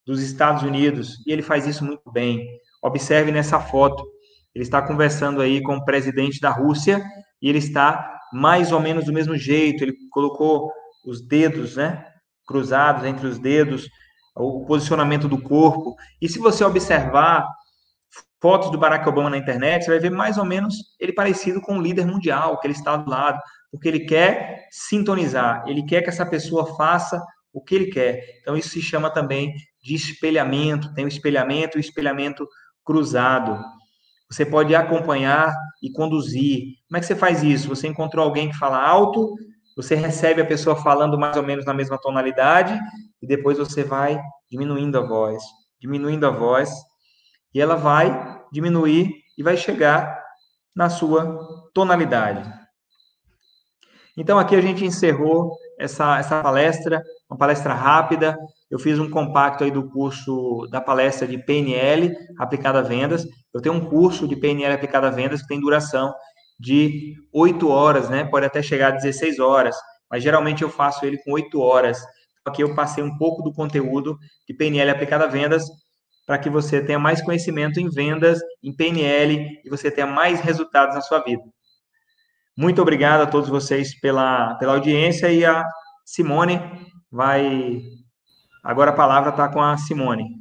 [0.09, 2.43] dos Estados Unidos, e ele faz isso muito bem.
[2.81, 4.03] Observe nessa foto.
[4.55, 7.05] ele está conversando aí com o presidente da Rússia
[7.39, 10.71] e ele está mais ou menos do mesmo jeito, ele colocou
[11.05, 12.03] os dedos, né,
[12.47, 13.87] cruzados entre os dedos,
[14.35, 15.95] o posicionamento do corpo.
[16.19, 17.47] E se você observar
[18.41, 21.75] fotos do Barack Obama na internet, você vai ver mais ou menos ele parecido com
[21.75, 23.39] um líder mundial, que ele está do lado,
[23.71, 27.23] porque ele quer sintonizar, ele quer que essa pessoa faça
[27.53, 28.39] o que ele quer.
[28.41, 32.47] Então, isso se chama também de espelhamento, tem o espelhamento e o espelhamento
[32.83, 33.59] cruzado.
[34.29, 36.75] Você pode acompanhar e conduzir.
[36.87, 37.67] Como é que você faz isso?
[37.69, 39.35] Você encontrou alguém que fala alto,
[39.75, 42.79] você recebe a pessoa falando mais ou menos na mesma tonalidade,
[43.21, 44.19] e depois você vai
[44.49, 45.41] diminuindo a voz,
[45.79, 46.69] diminuindo a voz,
[47.53, 50.21] e ela vai diminuir e vai chegar
[50.75, 52.47] na sua tonalidade.
[54.15, 58.37] Então, aqui a gente encerrou essa, essa palestra, uma palestra rápida.
[58.69, 63.25] Eu fiz um compacto aí do curso da palestra de PNL aplicada a vendas.
[63.53, 66.13] Eu tenho um curso de PNL aplicada a vendas que tem duração
[66.59, 68.25] de 8 horas, né?
[68.25, 69.75] Pode até chegar a 16 horas,
[70.09, 72.03] mas geralmente eu faço ele com 8 horas.
[72.45, 74.17] Aqui eu passei um pouco do conteúdo
[74.47, 75.65] de PNL aplicada a vendas
[76.25, 80.95] para que você tenha mais conhecimento em vendas, em PNL e você tenha mais resultados
[80.95, 81.41] na sua vida.
[82.57, 85.63] Muito obrigado a todos vocês pela, pela audiência e a
[86.05, 86.59] Simone
[87.11, 87.81] vai.
[88.63, 90.37] Agora a palavra está com a Simone.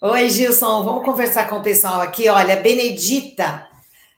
[0.00, 2.28] Oi, Gilson, vamos conversar com o pessoal aqui.
[2.28, 3.66] Olha, Benedita,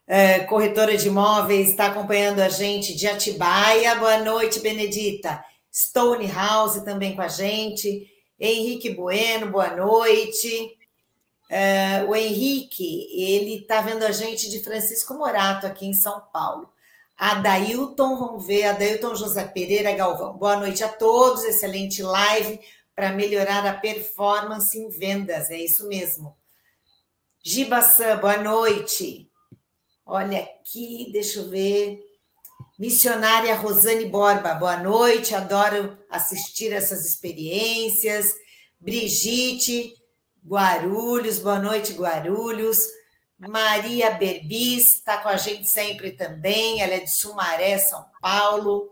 [0.07, 3.95] é, corretora de imóveis, está acompanhando a gente de Atibaia.
[3.97, 5.45] Boa noite, Benedita.
[5.72, 8.09] Stone House também com a gente.
[8.39, 10.76] Henrique Bueno, boa noite.
[11.49, 16.68] É, o Henrique, ele está vendo a gente de Francisco Morato aqui em São Paulo.
[17.17, 20.37] Adailton, vamos ver, Adailton José Pereira Galvão.
[20.37, 22.61] Boa noite a todos, excelente live
[22.95, 26.37] para melhorar a performance em vendas, é isso mesmo.
[27.43, 29.31] Gibaçã, boa noite.
[30.05, 32.01] Olha aqui, deixa eu ver.
[32.79, 38.35] Missionária Rosane Borba, boa noite, adoro assistir essas experiências.
[38.79, 39.95] Brigitte,
[40.47, 42.87] Guarulhos, boa noite, Guarulhos.
[43.39, 48.91] Maria Berbis está com a gente sempre também, ela é de Sumaré, São Paulo.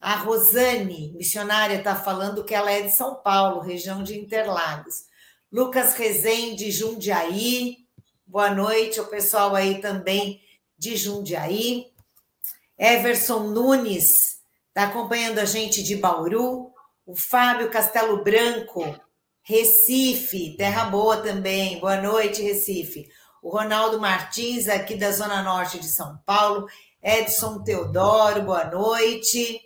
[0.00, 5.04] A Rosane, missionária, está falando que ela é de São Paulo, região de Interlagos.
[5.52, 7.86] Lucas Rezende, Jundiaí.
[8.26, 10.40] Boa noite, o pessoal aí também
[10.76, 11.92] de Jundiaí.
[12.76, 16.72] Everson Nunes está acompanhando a gente de Bauru.
[17.06, 18.98] O Fábio Castelo Branco,
[19.42, 21.78] Recife, Terra Boa também.
[21.78, 23.08] Boa noite, Recife
[23.42, 26.68] o Ronaldo Martins, aqui da Zona Norte de São Paulo,
[27.02, 29.60] Edson Teodoro, boa noite.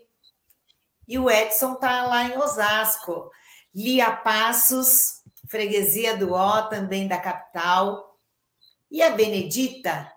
[1.07, 3.31] E o Edson está lá em Osasco.
[3.75, 8.17] Lia Passos, freguesia do Ó, também da capital.
[8.91, 10.11] E a Benedita,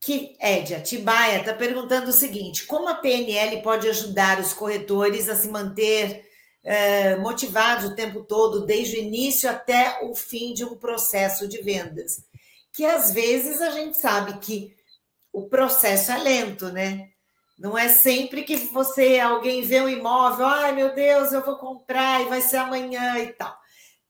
[0.00, 5.28] que é de Atibaia, está perguntando o seguinte: como a PNL pode ajudar os corretores
[5.28, 6.24] a se manter
[6.62, 11.60] eh, motivados o tempo todo, desde o início até o fim de um processo de
[11.60, 12.24] vendas?
[12.72, 14.74] Que às vezes a gente sabe que
[15.32, 17.08] o processo é lento, né?
[17.58, 22.22] Não é sempre que você, alguém vê um imóvel, ai meu Deus, eu vou comprar
[22.22, 23.56] e vai ser amanhã e tal.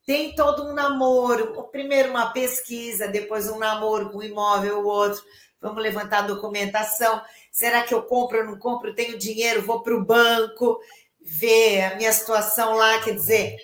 [0.06, 5.22] Tem todo um namoro, primeiro uma pesquisa, depois um namoro com um imóvel, o outro,
[5.60, 7.22] vamos levantar a documentação.
[7.52, 8.94] Será que eu compro ou não compro?
[8.94, 10.80] Tenho dinheiro, vou para o banco,
[11.20, 13.56] ver a minha situação lá, quer dizer.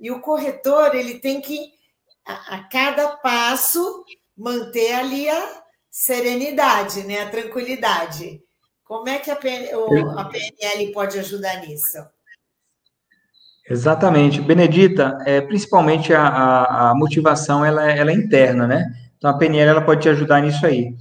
[0.00, 1.72] E o corretor, ele tem que,
[2.26, 4.04] a, a cada passo,
[4.36, 7.22] manter ali a serenidade, né?
[7.22, 8.40] a tranquilidade.
[8.84, 11.98] Como é que a, PNL pode ajudar nisso?
[13.68, 14.42] Exatamente.
[14.42, 18.84] Benedita, é, principalmente a, a, a motivação ela, é, ela, é interna, né?
[19.16, 20.94] Então a PNL ela pode te ajudar nisso aí,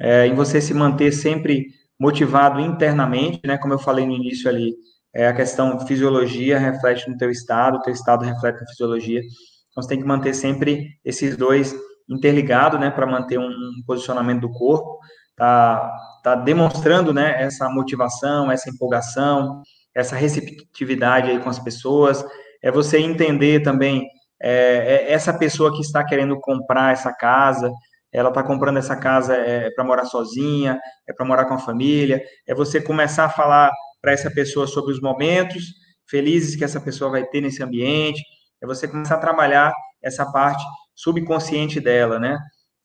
[0.00, 3.58] é, em você se manter sempre motivado internamente, né?
[3.58, 4.76] Como eu falei no início ali,
[5.12, 9.20] é a questão fisiologia reflete no teu estado, teu estado reflete na fisiologia.
[9.20, 11.74] Então você tem que manter sempre esses dois
[12.08, 13.50] interligado, né, para manter um,
[13.86, 14.98] posicionamento do corpo,
[15.36, 15.92] tá,
[16.22, 19.62] tá demonstrando, né, essa motivação, essa empolgação,
[19.94, 22.24] essa receptividade aí com as pessoas,
[22.62, 24.06] é você entender também
[24.42, 27.72] é, é essa pessoa que está querendo comprar essa casa,
[28.12, 30.78] ela está comprando essa casa é, para morar sozinha,
[31.08, 34.92] é para morar com a família, é você começar a falar para essa pessoa sobre
[34.92, 35.64] os momentos
[36.08, 38.22] felizes que essa pessoa vai ter nesse ambiente,
[38.62, 40.62] é você começar a trabalhar essa parte
[40.94, 42.38] subconsciente dela, né?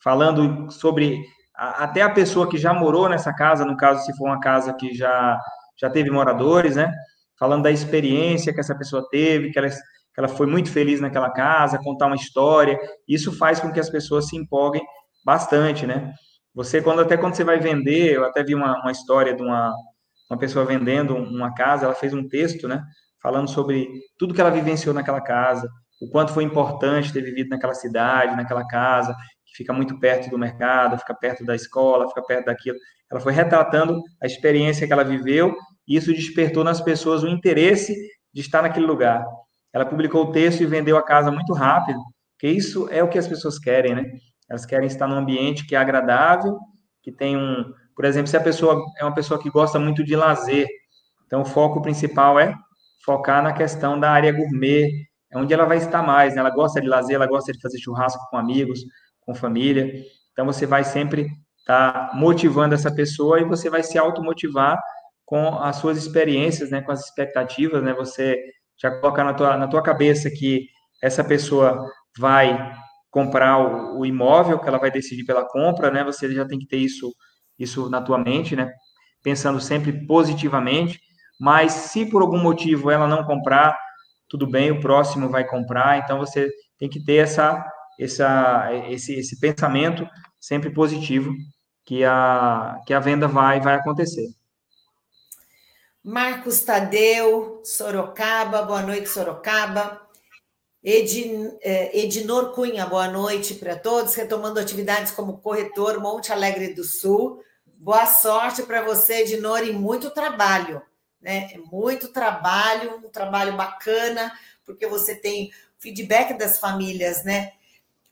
[0.03, 1.21] Falando sobre
[1.55, 4.73] a, até a pessoa que já morou nessa casa, no caso, se for uma casa
[4.73, 5.39] que já,
[5.79, 6.91] já teve moradores, né?
[7.37, 9.75] Falando da experiência que essa pessoa teve, que ela, que
[10.17, 12.79] ela foi muito feliz naquela casa, contar uma história.
[13.07, 14.81] Isso faz com que as pessoas se empolguem
[15.23, 16.13] bastante, né?
[16.53, 19.73] Você, quando até quando você vai vender, eu até vi uma, uma história de uma,
[20.29, 22.83] uma pessoa vendendo uma casa, ela fez um texto, né?
[23.21, 23.87] Falando sobre
[24.17, 25.69] tudo que ela vivenciou naquela casa,
[25.99, 30.37] o quanto foi importante ter vivido naquela cidade, naquela casa, que fica muito perto do
[30.37, 32.77] mercado, fica perto da escola, fica perto daquilo.
[33.11, 35.55] Ela foi retratando a experiência que ela viveu
[35.87, 37.93] e isso despertou nas pessoas o interesse
[38.33, 39.25] de estar naquele lugar.
[39.73, 41.99] Ela publicou o texto e vendeu a casa muito rápido,
[42.33, 44.03] porque isso é o que as pessoas querem, né?
[44.49, 46.57] Elas querem estar num ambiente que é agradável,
[47.03, 50.15] que tem um, por exemplo, se a pessoa é uma pessoa que gosta muito de
[50.15, 50.67] lazer,
[51.25, 52.55] então o foco principal é
[53.03, 54.89] focar na questão da área gourmet,
[55.31, 56.39] é onde ela vai estar mais, né?
[56.39, 58.81] Ela gosta de lazer, ela gosta de fazer churrasco com amigos,
[59.21, 60.03] com família.
[60.31, 61.27] Então você vai sempre
[61.59, 64.79] estar tá motivando essa pessoa e você vai se automotivar
[65.25, 67.93] com as suas experiências, né, com as expectativas, né?
[67.93, 68.35] Você
[68.81, 70.65] já colocar na tua, na tua cabeça que
[71.03, 71.85] essa pessoa
[72.17, 72.73] vai
[73.11, 76.03] comprar o, o, imóvel, que ela vai decidir pela compra, né?
[76.03, 77.13] Você já tem que ter isso,
[77.59, 78.71] isso na tua mente, né?
[79.21, 80.99] Pensando sempre positivamente.
[81.39, 83.77] Mas se por algum motivo ela não comprar,
[84.29, 85.97] tudo bem, o próximo vai comprar.
[85.97, 87.65] Então você tem que ter essa,
[87.99, 90.07] essa, esse, esse pensamento
[90.39, 91.33] sempre positivo
[91.83, 94.27] que a, que a venda vai, vai acontecer.
[96.03, 99.99] Marcos Tadeu, Sorocaba, boa noite, Sorocaba.
[100.81, 104.15] Edin, eh, Edinor Cunha, boa noite para todos.
[104.15, 107.43] Retomando atividades como corretor Monte Alegre do Sul.
[107.65, 110.81] Boa sorte para você, Edinor, e muito trabalho.
[111.21, 111.49] Né?
[111.53, 114.31] É muito trabalho, um trabalho bacana,
[114.65, 117.53] porque você tem feedback das famílias, né?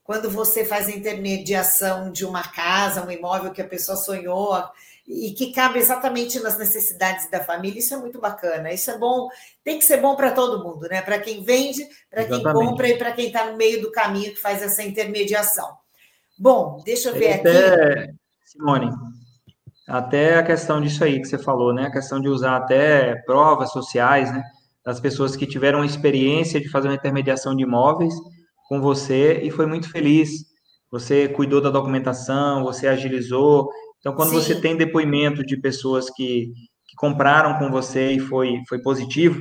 [0.03, 4.63] Quando você faz a intermediação de uma casa, um imóvel que a pessoa sonhou,
[5.07, 7.79] e que cabe exatamente nas necessidades da família.
[7.79, 8.73] Isso é muito bacana.
[8.73, 9.29] Isso é bom,
[9.63, 11.01] tem que ser bom para todo mundo, né?
[11.01, 14.41] Para quem vende, para quem compra e para quem está no meio do caminho que
[14.41, 15.77] faz essa intermediação.
[16.37, 18.13] Bom, deixa eu ver até, aqui.
[18.43, 18.91] Simone,
[19.87, 21.85] até a questão disso aí que você falou, né?
[21.85, 24.43] A questão de usar até provas sociais, né?
[24.83, 28.13] Das pessoas que tiveram a experiência de fazer uma intermediação de imóveis
[28.67, 30.45] com você e foi muito feliz.
[30.91, 33.69] Você cuidou da documentação, você agilizou,
[33.99, 34.35] então, quando Sim.
[34.35, 36.53] você tem depoimento de pessoas que,
[36.87, 39.37] que compraram com você e foi, foi positivo,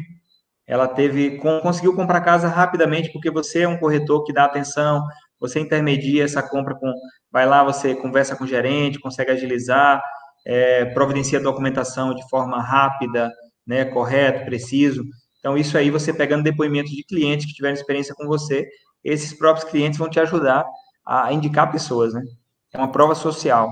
[0.66, 5.04] ela teve conseguiu comprar casa rapidamente porque você é um corretor que dá atenção,
[5.38, 6.92] você intermedia essa compra com,
[7.30, 10.02] vai lá, você conversa com o gerente, consegue agilizar,
[10.46, 13.32] é, providencia a documentação de forma rápida,
[13.66, 15.02] né, correto, preciso.
[15.40, 18.68] Então isso aí você pegando depoimentos de clientes que tiveram experiência com você,
[19.02, 20.64] esses próprios clientes vão te ajudar
[21.04, 22.22] a indicar pessoas, né?
[22.72, 23.70] É uma prova social.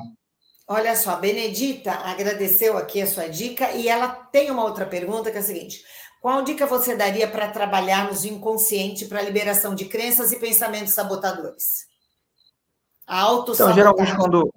[0.66, 5.30] Olha só, a Benedita agradeceu aqui a sua dica e ela tem uma outra pergunta
[5.30, 5.82] que é a seguinte:
[6.20, 10.94] qual dica você daria para trabalharmos o inconsciente para a liberação de crenças e pensamentos
[10.94, 11.86] sabotadores?
[13.06, 14.50] A auto Então, geralmente quando,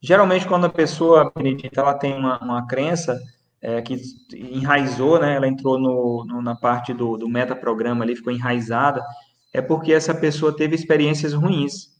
[0.00, 3.20] geralmente quando a pessoa, Benedita, ela tem uma, uma crença
[3.60, 4.00] é, que
[4.34, 9.04] enraizou, né, ela entrou no, no, na parte do, do metaprograma ali, ficou enraizada,
[9.52, 11.90] é porque essa pessoa teve experiências ruins.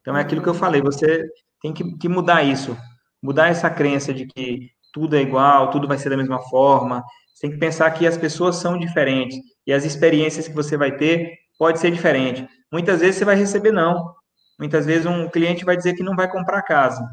[0.00, 1.24] Então, é aquilo que eu falei, você
[1.62, 2.76] tem que, que mudar isso,
[3.22, 7.02] mudar essa crença de que tudo é igual, tudo vai ser da mesma forma.
[7.34, 9.36] Você tem que pensar que as pessoas são diferentes
[9.66, 12.46] e as experiências que você vai ter pode ser diferente.
[12.70, 14.14] Muitas vezes você vai receber não.
[14.58, 17.04] Muitas vezes um cliente vai dizer que não vai comprar casa.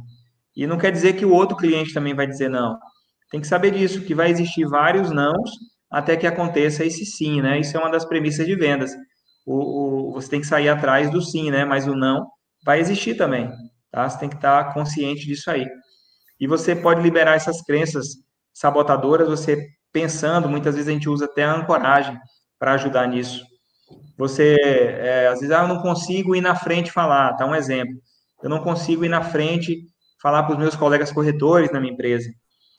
[0.56, 2.78] E não quer dizer que o outro cliente também vai dizer não.
[3.30, 5.50] Tem que saber disso, que vai existir vários nãos
[5.90, 7.60] até que aconteça esse sim, né?
[7.60, 8.94] Isso é uma das premissas de vendas.
[9.46, 11.66] O, o, você tem que sair atrás do sim, né?
[11.66, 12.28] Mas o não
[12.64, 13.52] vai existir também.
[13.92, 14.08] Tá?
[14.08, 15.68] Você tem que estar consciente disso aí.
[16.40, 18.08] E você pode liberar essas crenças
[18.54, 22.18] sabotadoras, você pensando, muitas vezes a gente usa até a ancoragem
[22.58, 23.44] para ajudar nisso.
[24.18, 27.96] Você, é, às vezes, ah, eu não consigo ir na frente falar, tá um exemplo.
[28.42, 29.86] Eu não consigo ir na frente
[30.22, 32.30] falar para os meus colegas corretores na minha empresa.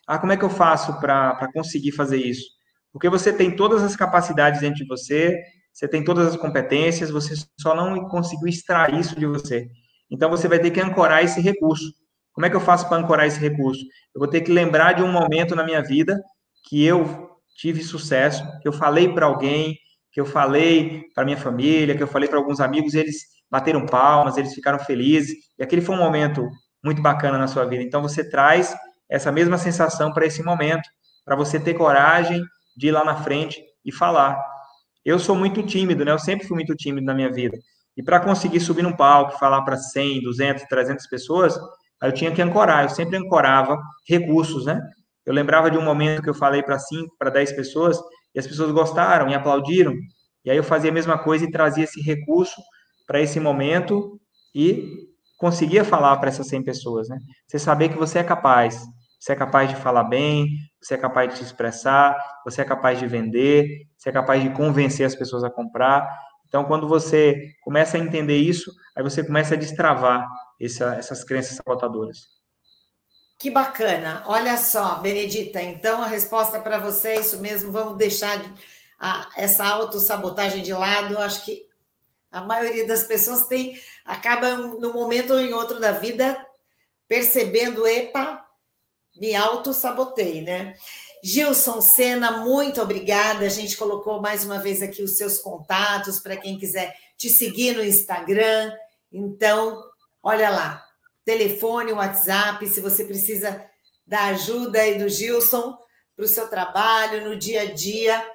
[0.06, 2.44] Ah, como é que eu faço para conseguir fazer isso?
[2.92, 5.40] Porque você tem todas as capacidades dentro de você,
[5.72, 9.66] você tem todas as competências, você só não conseguiu extrair isso de você.
[10.10, 11.92] Então você vai ter que ancorar esse recurso.
[12.32, 13.82] Como é que eu faço para ancorar esse recurso?
[14.14, 16.20] Eu vou ter que lembrar de um momento na minha vida
[16.68, 19.76] que eu tive sucesso, que eu falei para alguém,
[20.12, 23.86] que eu falei para minha família, que eu falei para alguns amigos, e eles bateram
[23.86, 26.48] palmas, eles ficaram felizes, e aquele foi um momento
[26.82, 27.82] muito bacana na sua vida.
[27.82, 28.74] Então você traz
[29.08, 30.88] essa mesma sensação para esse momento,
[31.24, 32.42] para você ter coragem
[32.76, 34.40] de ir lá na frente e falar.
[35.04, 36.12] Eu sou muito tímido, né?
[36.12, 37.56] Eu sempre fui muito tímido na minha vida.
[37.96, 41.58] E para conseguir subir num palco, falar para 100, 200, 300 pessoas,
[42.02, 42.84] eu tinha que ancorar.
[42.84, 43.78] Eu sempre ancorava
[44.08, 44.80] recursos, né?
[45.26, 47.98] Eu lembrava de um momento que eu falei para 5, para 10 pessoas,
[48.34, 49.92] e as pessoas gostaram e aplaudiram.
[50.44, 52.60] E aí eu fazia a mesma coisa e trazia esse recurso
[53.06, 54.18] para esse momento
[54.54, 55.11] e
[55.42, 57.18] conseguia falar para essas 100 pessoas, né?
[57.48, 58.80] Você saber que você é capaz,
[59.18, 60.46] você é capaz de falar bem,
[60.80, 64.50] você é capaz de se expressar, você é capaz de vender, você é capaz de
[64.50, 66.08] convencer as pessoas a comprar.
[66.46, 70.28] Então, quando você começa a entender isso, aí você começa a destravar
[70.60, 72.18] essa, essas crenças sabotadoras.
[73.36, 74.22] Que bacana.
[74.26, 77.72] Olha só, Benedita, então a resposta para você é isso mesmo.
[77.72, 78.40] Vamos deixar
[78.96, 81.18] a, essa autossabotagem de lado.
[81.18, 81.71] Acho que
[82.32, 86.44] a maioria das pessoas tem acaba no momento ou em outro da vida
[87.06, 88.42] percebendo, epa,
[89.14, 90.74] me auto-sabotei, né?
[91.22, 93.44] Gilson Sena, muito obrigada.
[93.44, 97.76] A gente colocou mais uma vez aqui os seus contatos para quem quiser te seguir
[97.76, 98.72] no Instagram.
[99.12, 99.84] Então,
[100.22, 100.84] olha lá,
[101.24, 103.64] telefone, WhatsApp, se você precisa
[104.06, 105.78] da ajuda aí do Gilson
[106.16, 108.26] para o seu trabalho no dia a dia.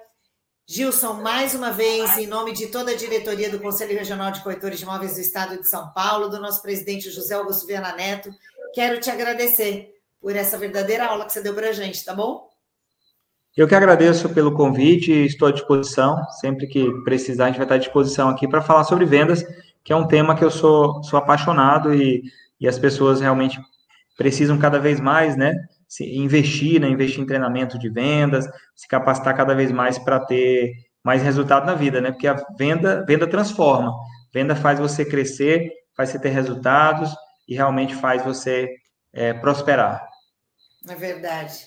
[0.70, 4.78] Gilson, mais uma vez, em nome de toda a diretoria do Conselho Regional de Corretores
[4.78, 8.30] de Imóveis do Estado de São Paulo, do nosso presidente José Augusto Viana Neto,
[8.74, 12.50] quero te agradecer por essa verdadeira aula que você deu para a gente, tá bom?
[13.56, 16.22] Eu que agradeço pelo convite, estou à disposição.
[16.42, 19.46] Sempre que precisar, a gente vai estar à disposição aqui para falar sobre vendas,
[19.86, 22.24] que é um tema que eu sou, sou apaixonado e,
[22.60, 23.58] e as pessoas realmente
[24.18, 25.54] precisam cada vez mais, né?
[26.02, 30.74] Investir, né, investir em treinamento de vendas, se capacitar cada vez mais para ter
[31.04, 32.12] mais resultado na vida, né?
[32.12, 33.94] Porque a venda, venda transforma.
[34.34, 37.16] Venda faz você crescer, faz você ter resultados
[37.48, 38.70] e realmente faz você
[39.14, 40.06] é, prosperar.
[40.88, 41.66] É verdade.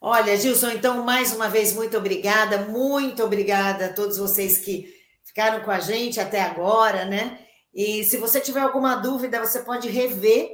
[0.00, 4.92] Olha, Gilson, então, mais uma vez, muito obrigada, muito obrigada a todos vocês que
[5.22, 7.38] ficaram com a gente até agora, né?
[7.72, 10.50] E se você tiver alguma dúvida, você pode rever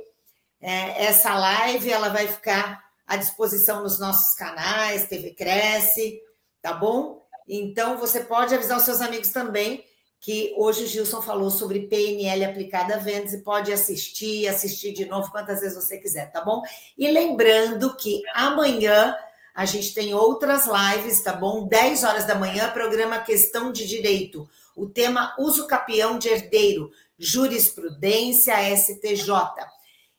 [0.60, 6.22] é, essa live, ela vai ficar à disposição nos nossos canais, TV Cresce,
[6.62, 7.26] tá bom?
[7.48, 9.84] Então, você pode avisar os seus amigos também
[10.20, 15.06] que hoje o Gilson falou sobre PNL aplicada a vendas e pode assistir, assistir de
[15.06, 16.62] novo quantas vezes você quiser, tá bom?
[16.96, 19.16] E lembrando que amanhã
[19.52, 21.66] a gente tem outras lives, tá bom?
[21.66, 24.48] 10 horas da manhã, programa Questão de Direito.
[24.76, 29.32] O tema Uso Capião de Herdeiro, Jurisprudência STJ.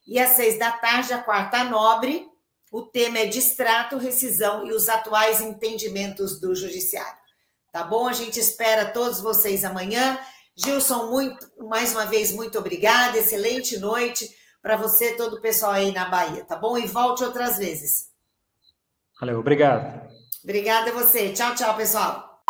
[0.06, 2.31] E às seis da tarde, a quarta nobre,
[2.72, 7.20] o tema é distrato, rescisão e os atuais entendimentos do judiciário.
[7.72, 8.08] Tá bom?
[8.08, 10.18] A gente espera todos vocês amanhã.
[10.56, 13.18] Gilson, muito, mais uma vez, muito obrigada.
[13.18, 14.30] Excelente noite
[14.62, 16.78] para você, todo o pessoal aí na Bahia, tá bom?
[16.78, 18.10] E volte outras vezes.
[19.20, 20.10] Valeu, obrigado.
[20.44, 21.32] Obrigada a você.
[21.34, 22.42] Tchau, tchau, pessoal.